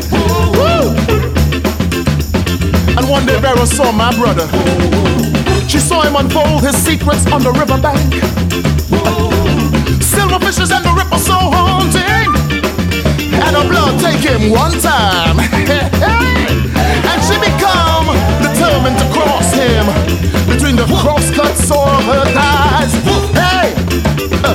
And 2.96 3.08
one 3.10 3.26
day 3.26 3.38
Vera 3.40 3.66
saw 3.66 3.90
my 3.90 4.14
brother. 4.16 4.46
She 5.68 5.78
saw 5.78 6.02
him 6.02 6.14
unfold 6.16 6.62
his 6.62 6.76
secrets 6.76 7.26
on 7.32 7.42
the 7.42 7.50
riverbank. 7.50 8.14
Silver 10.00 10.38
fishes 10.38 10.70
and 10.70 10.84
the 10.84 10.92
ripple 10.96 11.18
so 11.18 11.32
haunting. 11.34 12.03
Blood 13.68 14.00
take 14.00 14.20
him 14.20 14.50
one 14.50 14.72
time. 14.80 15.38
and 17.10 17.18
she 17.24 17.36
become 17.38 18.06
determined 18.42 18.98
to 18.98 19.06
cross 19.12 19.52
him 19.52 19.86
between 20.48 20.76
the 20.76 20.86
crosscuts 21.00 21.70
of 21.70 22.04
her 22.04 22.24
thighs. 22.32 22.92
Hey! 23.32 23.74
Uh, 24.44 24.54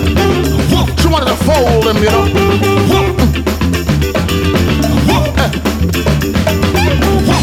she 1.01 1.07
wanted 1.07 1.27
to 1.27 1.37
fold 1.43 1.85
him, 1.87 1.97
you 1.97 2.09
know. 2.09 2.25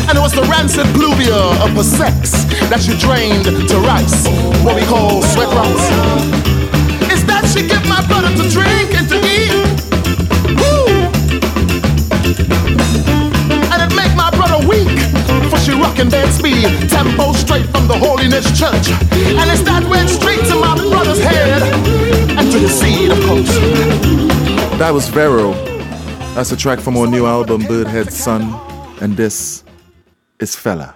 And 0.08 0.16
it 0.16 0.20
was 0.20 0.32
the 0.32 0.42
rancid 0.42 0.86
pluvia 0.94 1.62
of 1.64 1.70
her 1.70 1.82
sex 1.82 2.44
that 2.70 2.80
she 2.80 2.96
drained 2.98 3.46
to 3.46 3.78
rice, 3.80 4.26
what 4.64 4.76
we 4.76 4.82
call 4.86 5.22
sweat 5.22 5.48
rice. 5.54 5.90
Is 7.12 7.24
that 7.26 7.44
she 7.52 7.66
give 7.66 7.86
my 7.88 8.06
brother 8.06 8.30
to 8.30 8.48
drink 8.50 8.94
and 8.94 9.08
to 9.08 9.18
eat? 9.26 9.95
Weak, 14.68 14.98
for 15.50 15.58
she 15.58 15.72
rockin' 15.72 16.10
speed, 16.30 16.90
tempo 16.90 17.32
straight 17.32 17.66
from 17.66 17.86
the 17.88 17.96
holiness 17.96 18.46
church. 18.58 18.90
And 18.90 19.50
it's 19.50 19.62
that 19.62 19.86
went 19.88 20.08
straight 20.08 20.44
to 20.50 20.56
my 20.56 20.74
brother's 20.76 21.20
head, 21.20 21.62
and 22.38 22.50
to 22.52 22.58
his 22.58 22.78
seed, 22.78 23.10
of 23.10 23.20
course. 23.24 23.48
That 24.78 24.90
was 24.92 25.08
Vero. 25.08 25.52
That's 26.34 26.52
a 26.52 26.56
track 26.56 26.80
from 26.80 26.96
our 26.96 27.06
new 27.06 27.26
album, 27.26 27.62
Bird 27.66 27.86
Head 27.86 28.12
Son. 28.12 28.42
And 29.00 29.16
this 29.16 29.64
is 30.38 30.54
Fela. 30.54 30.94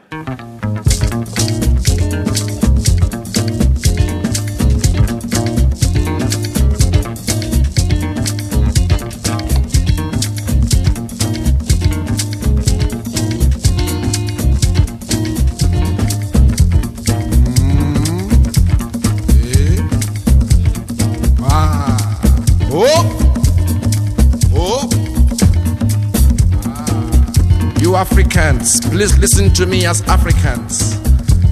Please 29.01 29.19
listen 29.19 29.51
to 29.55 29.65
me 29.65 29.87
as 29.87 30.03
Africans. 30.09 30.93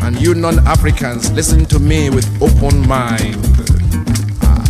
And 0.03 0.21
you 0.21 0.35
non 0.35 0.59
Africans, 0.67 1.33
listen 1.33 1.65
to 1.73 1.79
me 1.79 2.11
with 2.11 2.27
open 2.43 2.87
mind. 2.87 3.39
Ah. 4.43 4.65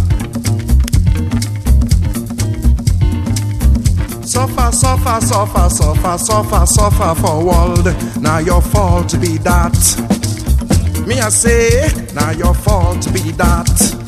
Suffer, 4.23 4.71
suffer, 4.71 5.21
suffer, 5.27 5.69
suffer, 5.69 6.19
suffer, 6.19 6.67
suffer 6.67 7.21
for 7.21 7.45
world. 7.45 7.87
Now 8.23 8.39
your 8.39 8.63
fault 8.63 9.21
be 9.21 9.39
that. 9.39 9.75
Me 11.05 11.19
I 11.19 11.31
say, 11.31 11.89
now 12.15 12.31
your 12.31 12.55
fault 12.55 13.13
be 13.13 13.33
that. 13.33 14.08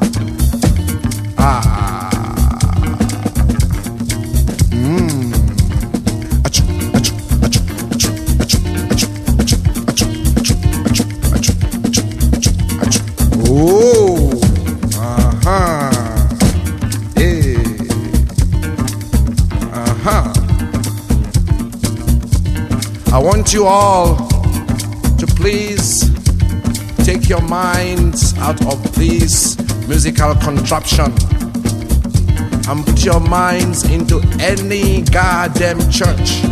You 23.61 23.67
all 23.67 24.15
to 25.19 25.27
please 25.35 26.09
take 27.05 27.29
your 27.29 27.41
minds 27.41 28.35
out 28.39 28.59
of 28.65 28.95
this 28.95 29.55
musical 29.87 30.33
contraption 30.35 31.11
and 32.67 32.83
put 32.85 33.05
your 33.05 33.19
minds 33.19 33.83
into 33.83 34.19
any 34.39 35.03
goddamn 35.03 35.79
church, 35.91 36.43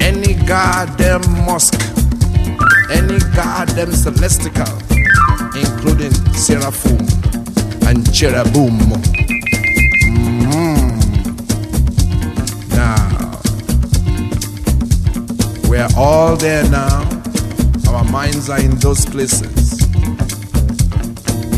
any 0.00 0.32
goddamn 0.46 1.20
mosque, 1.44 1.78
any 2.90 3.18
goddamn 3.36 3.92
celestial, 3.92 4.78
including 5.54 6.14
seraphim 6.32 7.06
and 7.86 8.10
cherubim. 8.14 9.43
We're 15.74 15.88
all 15.96 16.36
there 16.36 16.62
now. 16.70 17.02
Our 17.88 18.04
minds 18.04 18.48
are 18.48 18.60
in 18.60 18.76
those 18.78 19.04
places. 19.04 19.80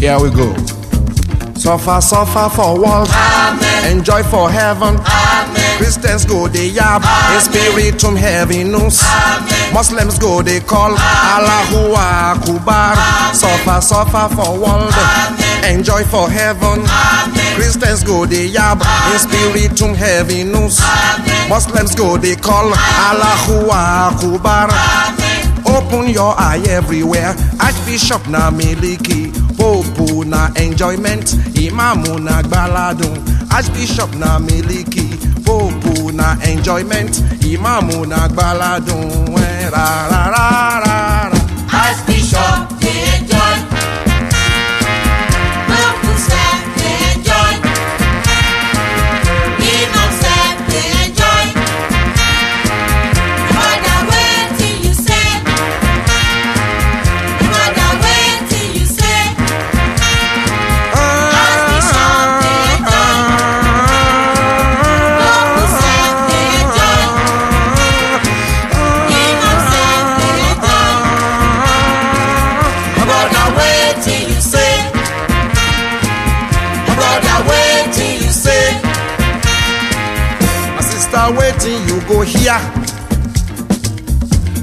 Here 0.01 0.19
we 0.19 0.31
go. 0.31 0.57
Suffer, 1.55 2.01
suffer 2.01 2.49
for 2.57 2.81
what? 2.81 3.11
Enjoy 3.85 4.23
for 4.23 4.51
heaven. 4.51 4.97
Christians 5.77 6.25
go 6.25 6.49
they 6.49 6.71
yab, 6.71 7.03
in 7.35 7.41
spiritum 7.43 8.17
heaviness. 8.17 9.05
Muslims 9.75 10.19
go 10.19 10.41
they 10.41 10.61
call 10.61 10.97
Allahu 10.97 11.93
Akbar. 11.95 12.97
Suffer, 13.35 13.81
suffer 13.83 14.35
for 14.35 14.59
world. 14.59 15.46
Enjoy 15.65 16.03
for 16.05 16.29
heaven. 16.31 16.85
Christians 17.57 18.05
go 18.05 18.27
they 18.27 18.49
yab, 18.51 18.81
in 19.13 19.19
spiritum 19.19 19.95
heaviness. 19.95 20.81
Muslims 21.49 21.95
go 21.95 22.17
they 22.17 22.37
call 22.37 22.73
Allahu 22.75 23.69
Akbar. 23.71 24.69
Open 25.67 26.09
your 26.11 26.35
eye 26.39 26.63
everywhere. 26.69 27.35
Archbishop 27.61 28.27
na 28.29 28.51
miliki, 28.51 29.33
Pope 29.57 30.25
na 30.27 30.49
enjoyment, 30.57 31.25
Imamu 31.55 32.19
na 32.23 32.43
gbaladun. 32.43 33.51
Archbishop 33.51 34.15
na 34.15 34.39
miliki, 34.39 35.09
Pope 35.45 36.13
na 36.15 36.37
enjoyment, 36.45 37.17
Imamu 37.43 38.07
na 38.07 38.29
gbaladun. 38.29 39.35
Ra 39.73 40.09
ra 40.09 40.31
ra 40.31 40.81
ra 40.85 41.31
ra. 41.31 41.41
Archbishop, 41.73 42.66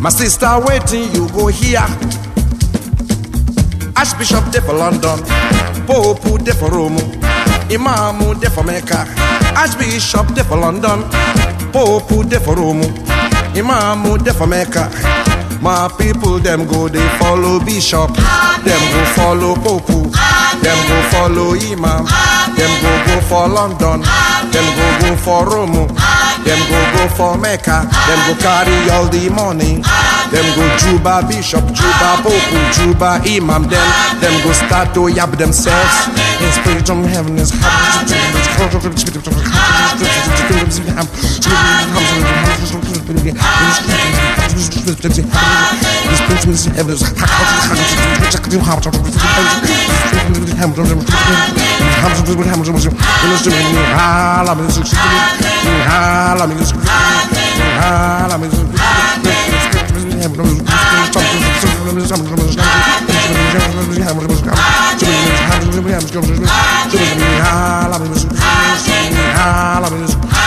My 0.04 0.10
sister 0.10 0.60
waiting, 0.68 1.14
you 1.16 1.30
go 1.30 1.47
here. 1.47 1.80
Archbishop 3.95 4.51
de 4.51 4.60
for 4.62 4.74
London, 4.74 5.18
Pope 5.88 6.43
de 6.43 6.54
for 6.54 6.70
Rome, 6.70 6.99
Imam 7.72 8.38
de 8.39 8.49
for 8.49 8.64
Mecca, 8.64 9.08
Archbishop 9.56 10.28
de 10.36 10.43
for 10.43 10.58
London, 10.58 11.04
Pope 11.72 12.28
de 12.28 12.38
for 12.41 12.56
Rome, 12.56 12.84
Imam 13.56 14.18
de 14.24 14.34
for 14.34 14.45
Mecca. 14.47 14.89
My 15.62 15.88
people 15.97 16.39
them 16.39 16.68
go 16.68 16.89
they 16.89 17.08
follow 17.18 17.64
Bishop, 17.64 18.12
them 18.66 18.82
go 18.91 19.06
follow 19.16 19.56
Pope, 19.56 19.88
them 19.88 20.80
go 20.89 20.97
follow 21.12 21.54
Imam, 21.56 22.04
them 22.58 22.72
go 22.84 22.91
go 23.08 23.22
for 23.30 23.47
London, 23.47 24.01
them 24.51 24.68
go 24.76 24.99
go 24.99 25.16
for 25.16 25.45
Rome, 25.45 25.88
them 26.54 26.70
go 26.70 26.80
go 26.97 27.04
for 27.16 27.38
Mecca, 27.38 27.89
them 27.89 28.20
go 28.28 28.34
carry 28.39 28.89
all 28.91 29.10
the 29.10 29.30
money, 29.30 29.82
them 30.30 30.45
go 30.56 30.64
Juba 30.78 31.26
Bishop, 31.28 31.66
Juba 31.74 32.22
Pope, 32.22 32.74
Juba 32.74 33.22
Imam, 33.26 33.64
then 33.70 33.88
them 34.22 34.34
go 34.43 34.54
start 34.54 34.93
to 34.93 35.10
yab 35.10 35.36
themselves. 35.38 36.08
In 36.41 36.51
spirit 36.51 36.86
from 36.86 37.04
heaven 37.04 37.38
is 37.38 37.51
Hallelujah. 69.36 70.42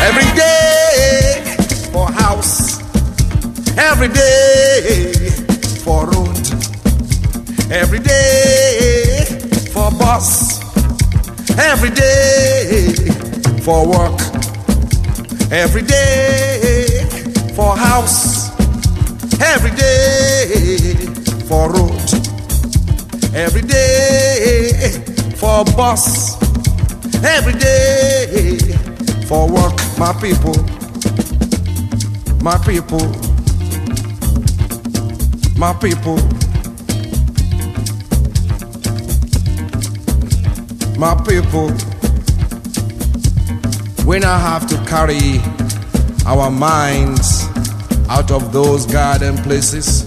Every 0.00 0.24
day 0.34 1.42
for 1.92 2.06
house, 2.10 2.78
every 3.76 4.08
day 4.08 5.12
for 5.84 6.06
road, 6.06 6.36
every 7.70 7.98
day 7.98 8.67
bus, 10.18 10.58
every 11.56 11.90
day 11.90 12.92
for 13.62 13.86
work, 13.86 14.18
every 15.52 15.82
day 15.82 17.06
for 17.54 17.76
house, 17.76 18.50
every 19.40 19.70
day 19.70 20.92
for 21.46 21.70
road, 21.70 22.02
every 23.32 23.62
day 23.62 24.90
for 25.36 25.64
bus, 25.76 26.36
every 27.22 27.52
day 27.52 28.58
for 29.28 29.48
work, 29.48 29.78
my 29.98 30.12
people, 30.20 30.58
my 32.42 32.58
people, 32.66 33.06
my 35.56 35.72
people, 35.74 36.18
my 40.98 41.14
people. 41.14 41.70
We 44.04 44.18
now 44.18 44.36
have 44.36 44.66
to 44.66 44.76
carry 44.84 45.40
our 46.26 46.50
minds 46.50 47.44
out 48.08 48.32
of 48.32 48.52
those 48.52 48.84
garden 48.84 49.36
places 49.44 50.02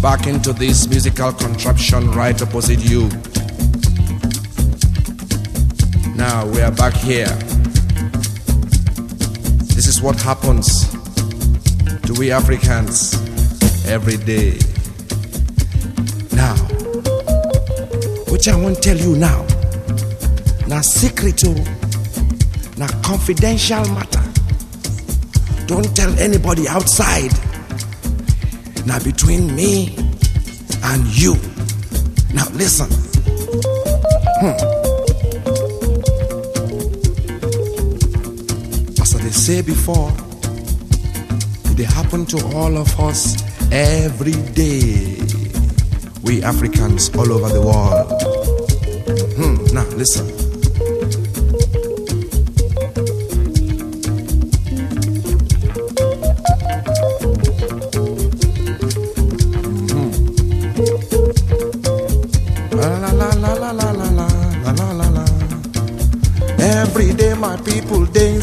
back 0.00 0.26
into 0.26 0.54
this 0.54 0.88
musical 0.88 1.32
contraption 1.32 2.10
right 2.12 2.40
opposite 2.40 2.80
you. 2.80 3.08
Now 6.16 6.46
we 6.46 6.62
are 6.62 6.72
back 6.72 6.94
here. 6.94 7.36
This 9.74 9.86
is 9.86 10.00
what 10.00 10.18
happens 10.18 10.90
to 12.06 12.14
we 12.18 12.32
Africans 12.32 13.12
every 13.86 14.16
day. 14.16 14.58
Now, 16.32 16.56
what 18.30 18.48
I 18.48 18.56
want 18.56 18.76
to 18.76 18.80
tell 18.80 18.96
you 18.96 19.16
now, 19.16 19.46
na 20.66 20.80
secret, 20.80 21.42
oh, 21.46 21.54
na 22.76 22.86
confidential 23.02 23.84
matter. 23.94 24.22
Don't 25.66 25.94
tell 25.96 26.12
anybody 26.18 26.68
outside. 26.68 27.32
Now 28.86 28.98
between 29.02 29.54
me 29.54 29.96
and 30.84 31.06
you. 31.16 31.34
Now 32.34 32.48
listen. 32.52 32.90
As 39.00 39.14
I 39.14 39.30
say 39.30 39.62
before, 39.62 40.12
it 41.78 41.86
happen 41.86 42.26
to 42.26 42.38
all 42.56 42.76
of 42.76 43.00
us 43.00 43.42
every 43.72 44.32
day. 44.52 45.16
We 46.22 46.42
Africans 46.42 47.10
all 47.16 47.32
over 47.32 47.48
the 47.48 47.60
world. 47.60 48.22
Hmm, 49.36 49.74
now 49.74 49.84
listen. 49.96 50.33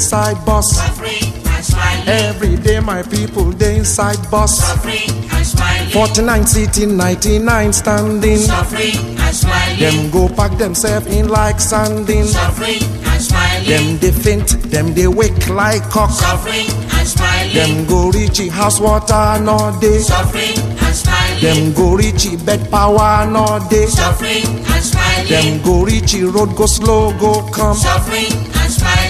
Inside 0.02 0.43
bus. 0.47 0.78
Suffering 0.78 1.30
and 1.45 1.64
smiling. 1.64 2.08
Every 2.08 2.56
day 2.58 2.80
my 2.80 3.04
people 3.04 3.43
they 3.52 3.78
inside 3.78 4.18
bus. 4.32 4.58
Suffering 4.58 5.14
and 5.30 5.45
smiling. 5.45 5.91
49 5.91 6.47
sitting, 6.47 6.97
99 6.97 7.72
standing. 7.72 8.38
Suffering 8.38 8.97
and 9.20 9.36
smiling. 9.36 9.80
Them 9.80 10.10
go 10.10 10.28
pack 10.28 10.58
themselves 10.58 11.06
in 11.06 11.30
like 11.30 11.60
sanding. 11.60 12.26
Suffering 12.26 12.82
and 12.82 13.22
smiling. 13.22 13.70
Them 13.70 13.97
they 13.99 14.12
faint, 14.12 14.49
them 14.72 14.95
they 14.95 15.08
wake 15.08 15.47
like 15.49 15.84
cock. 15.91 16.10
Suffering 16.10 16.66
and 16.97 17.08
smiling. 17.08 17.54
Them 17.54 17.86
go 17.86 18.10
reach 18.10 18.39
house 18.49 18.80
water 18.80 19.38
no 19.39 19.78
day. 19.80 19.99
Suffering 19.99 20.58
and 20.82 20.95
smiling. 20.95 21.41
Them 21.41 21.74
go 21.74 21.93
reach 21.93 22.26
bed 22.43 22.72
power 22.72 23.30
no 23.30 23.45
day. 23.70 23.86
Suffering 23.86 24.66
and 24.66 24.84
smiling. 24.84 25.30
Them 25.30 25.62
go 25.62 25.84
reach 25.86 26.16
road 26.16 26.56
go 26.56 26.66
slow 26.66 27.16
go 27.20 27.47
come. 27.52 27.78
Suffering. 27.78 28.51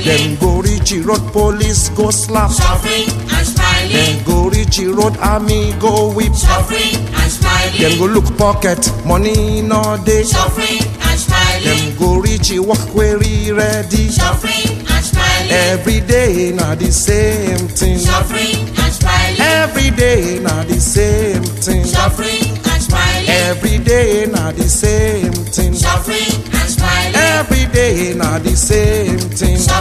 Them 0.04 0.36
go 0.40 0.62
reach 0.62 0.92
road 1.06 1.22
police 1.32 1.90
go 1.90 2.10
slap. 2.10 2.50
Suffering 2.52 3.08
and 3.30 3.48
smiling. 3.48 3.92
Them 3.94 4.24
go 4.26 4.50
reach 4.50 4.80
road 4.80 5.18
army 5.18 5.74
go 5.80 6.12
whip. 6.14 6.34
Suffering 6.34 6.96
and 7.20 7.32
smiling. 7.32 7.82
Them 7.82 7.98
go 8.00 8.06
look 8.08 8.38
pocket 8.38 8.82
money 9.06 9.62
no 9.62 9.98
day. 10.04 10.24
Suffering 10.24 10.82
and 11.02 11.20
smiling. 11.20 11.64
Them 11.64 11.98
go 12.00 12.18
reach 12.20 12.52
work 12.60 12.80
query 12.92 13.52
ready. 13.52 14.10
Suffering 14.10 14.80
and 14.90 15.06
smiling. 15.06 15.52
Every 15.52 16.00
day 16.02 16.52
na 16.56 16.76
the 16.76 16.92
same 16.92 17.68
thing. 17.70 17.98
Suffering 18.00 18.58
and 18.82 18.94
smiling. 18.94 19.40
Every 19.40 19.90
day 19.92 20.40
na 20.42 20.64
the 20.64 20.80
same 20.80 21.44
thing. 21.44 21.84
Suffering 21.86 22.58
and 22.58 22.82
smiling. 22.82 23.30
Every 23.30 23.78
day 23.78 24.26
na 24.26 24.52
the 24.52 24.68
same 24.68 25.32
thing. 25.32 25.74
Suffering 25.74 26.34
and 26.58 26.70
smiling. 26.70 27.16
Every 27.16 27.66
day 27.72 28.14
na 28.16 28.40
the 28.40 28.56
same 28.56 29.20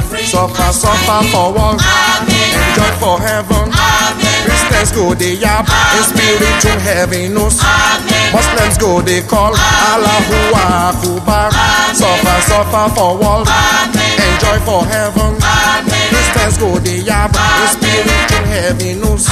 Suffering 0.01 0.25
Suffer, 0.25 0.73
suffer 0.73 1.21
for 1.29 1.53
one. 1.53 1.77
Amen. 1.77 2.57
Enjoy 2.57 2.93
for 2.97 3.21
heaven. 3.21 3.69
Amen. 3.69 4.41
Christians 4.49 4.93
go 4.97 5.13
they 5.13 5.35
yap 5.37 5.69
in 5.69 6.05
spiritual 6.09 6.81
heaviness. 6.81 7.61
Amen. 7.61 8.33
Muslims 8.33 8.79
go 8.79 9.03
they 9.03 9.21
call 9.21 9.53
Allahu 9.53 10.57
Akbar. 10.57 11.53
Suffer, 11.93 12.39
suffer 12.49 12.87
for 12.97 13.13
one. 13.21 13.45
Enjoy 13.45 14.57
for 14.65 14.81
heaven. 14.89 15.37
Christians 16.09 16.57
go 16.57 16.79
they 16.81 17.01
yap 17.05 17.37
in 17.37 17.69
spiritual 17.69 18.45
heaviness. 18.49 19.29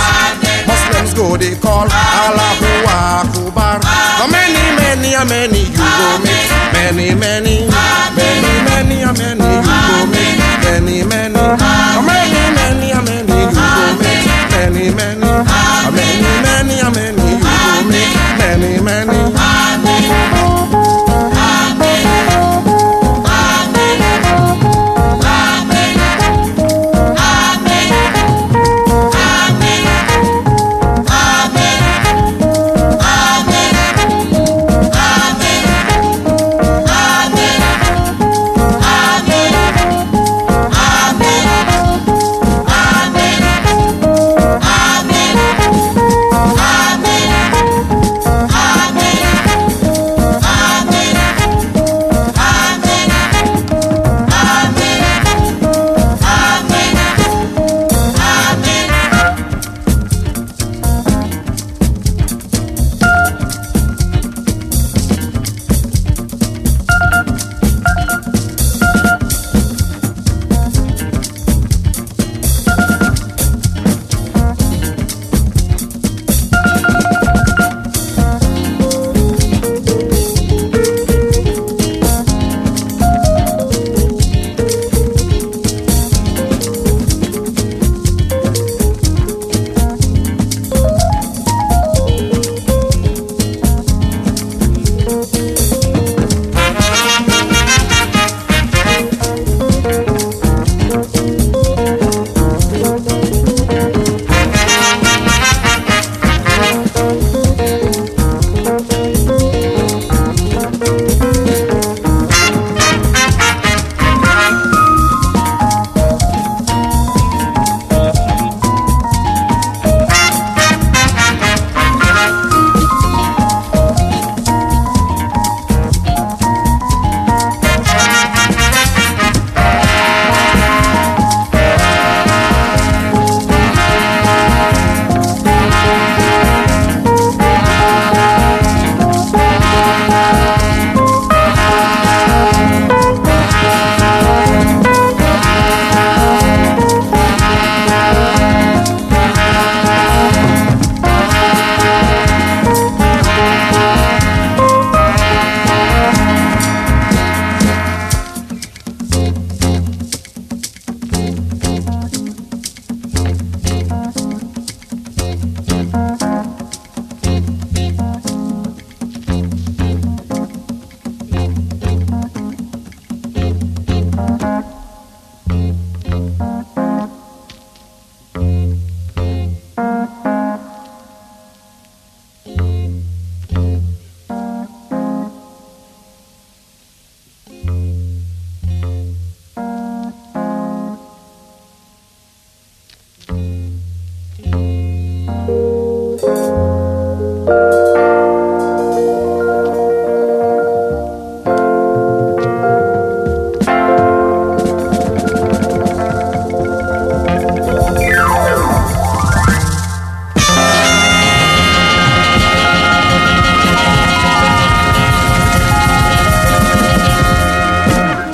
Muslims 0.69 1.14
go 1.14 1.37
they 1.39 1.57
call 1.57 1.89
Allahu 1.89 2.69
Akbar. 2.93 3.81
How 4.21 4.29
many, 4.29 4.61
many, 4.77 5.12
how 5.16 5.25
many 5.25 5.64
you 5.64 5.81
go 5.81 6.09
make? 6.21 6.53
Many, 6.77 7.14
many, 7.14 7.64
many, 7.64 8.53
many, 8.69 9.01
many 9.16 9.49
you 9.49 9.64
go 9.64 10.07
make? 10.12 10.38
Many, 10.69 11.03
many, 11.05 11.35
how 11.39 12.03
many, 12.03 12.43
many, 12.59 12.89
how 12.93 13.03
many 13.03 13.33
you 13.33 13.51
go 13.57 13.97
make? 14.05 14.29
Many, 14.53 14.91
many, 14.95 15.27
how 15.27 15.91
many, 15.91 16.29
many, 16.45 16.75
how 16.79 16.91
many 16.91 17.23
you 17.33 17.41
go 17.41 17.89
make? 17.89 18.14
Many, 18.39 18.81
many. 18.83 19.28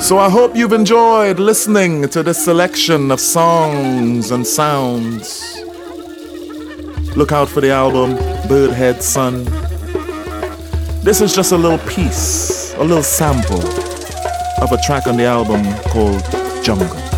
So 0.05 0.19
I 0.19 0.29
hope 0.29 0.55
you've 0.55 0.71
enjoyed 0.71 1.39
listening 1.39 2.07
to 2.09 2.21
this 2.21 2.45
selection 2.45 3.09
of 3.09 3.19
songs 3.19 4.29
and 4.29 4.45
sounds. 4.45 5.57
Look 7.15 7.31
out 7.31 7.49
for 7.49 7.59
the 7.59 7.71
album 7.71 8.15
Bird 8.47 8.69
Head 8.69 9.01
Son. 9.01 9.45
This 11.03 11.21
is 11.21 11.33
just 11.33 11.53
a 11.53 11.57
little 11.57 11.79
piece, 11.89 12.75
a 12.75 12.83
little 12.83 13.01
sample 13.01 13.65
of 14.61 14.71
a 14.71 14.77
track 14.85 15.07
on 15.07 15.17
the 15.17 15.25
album 15.25 15.63
called 15.85 16.23
Jungle. 16.63 17.14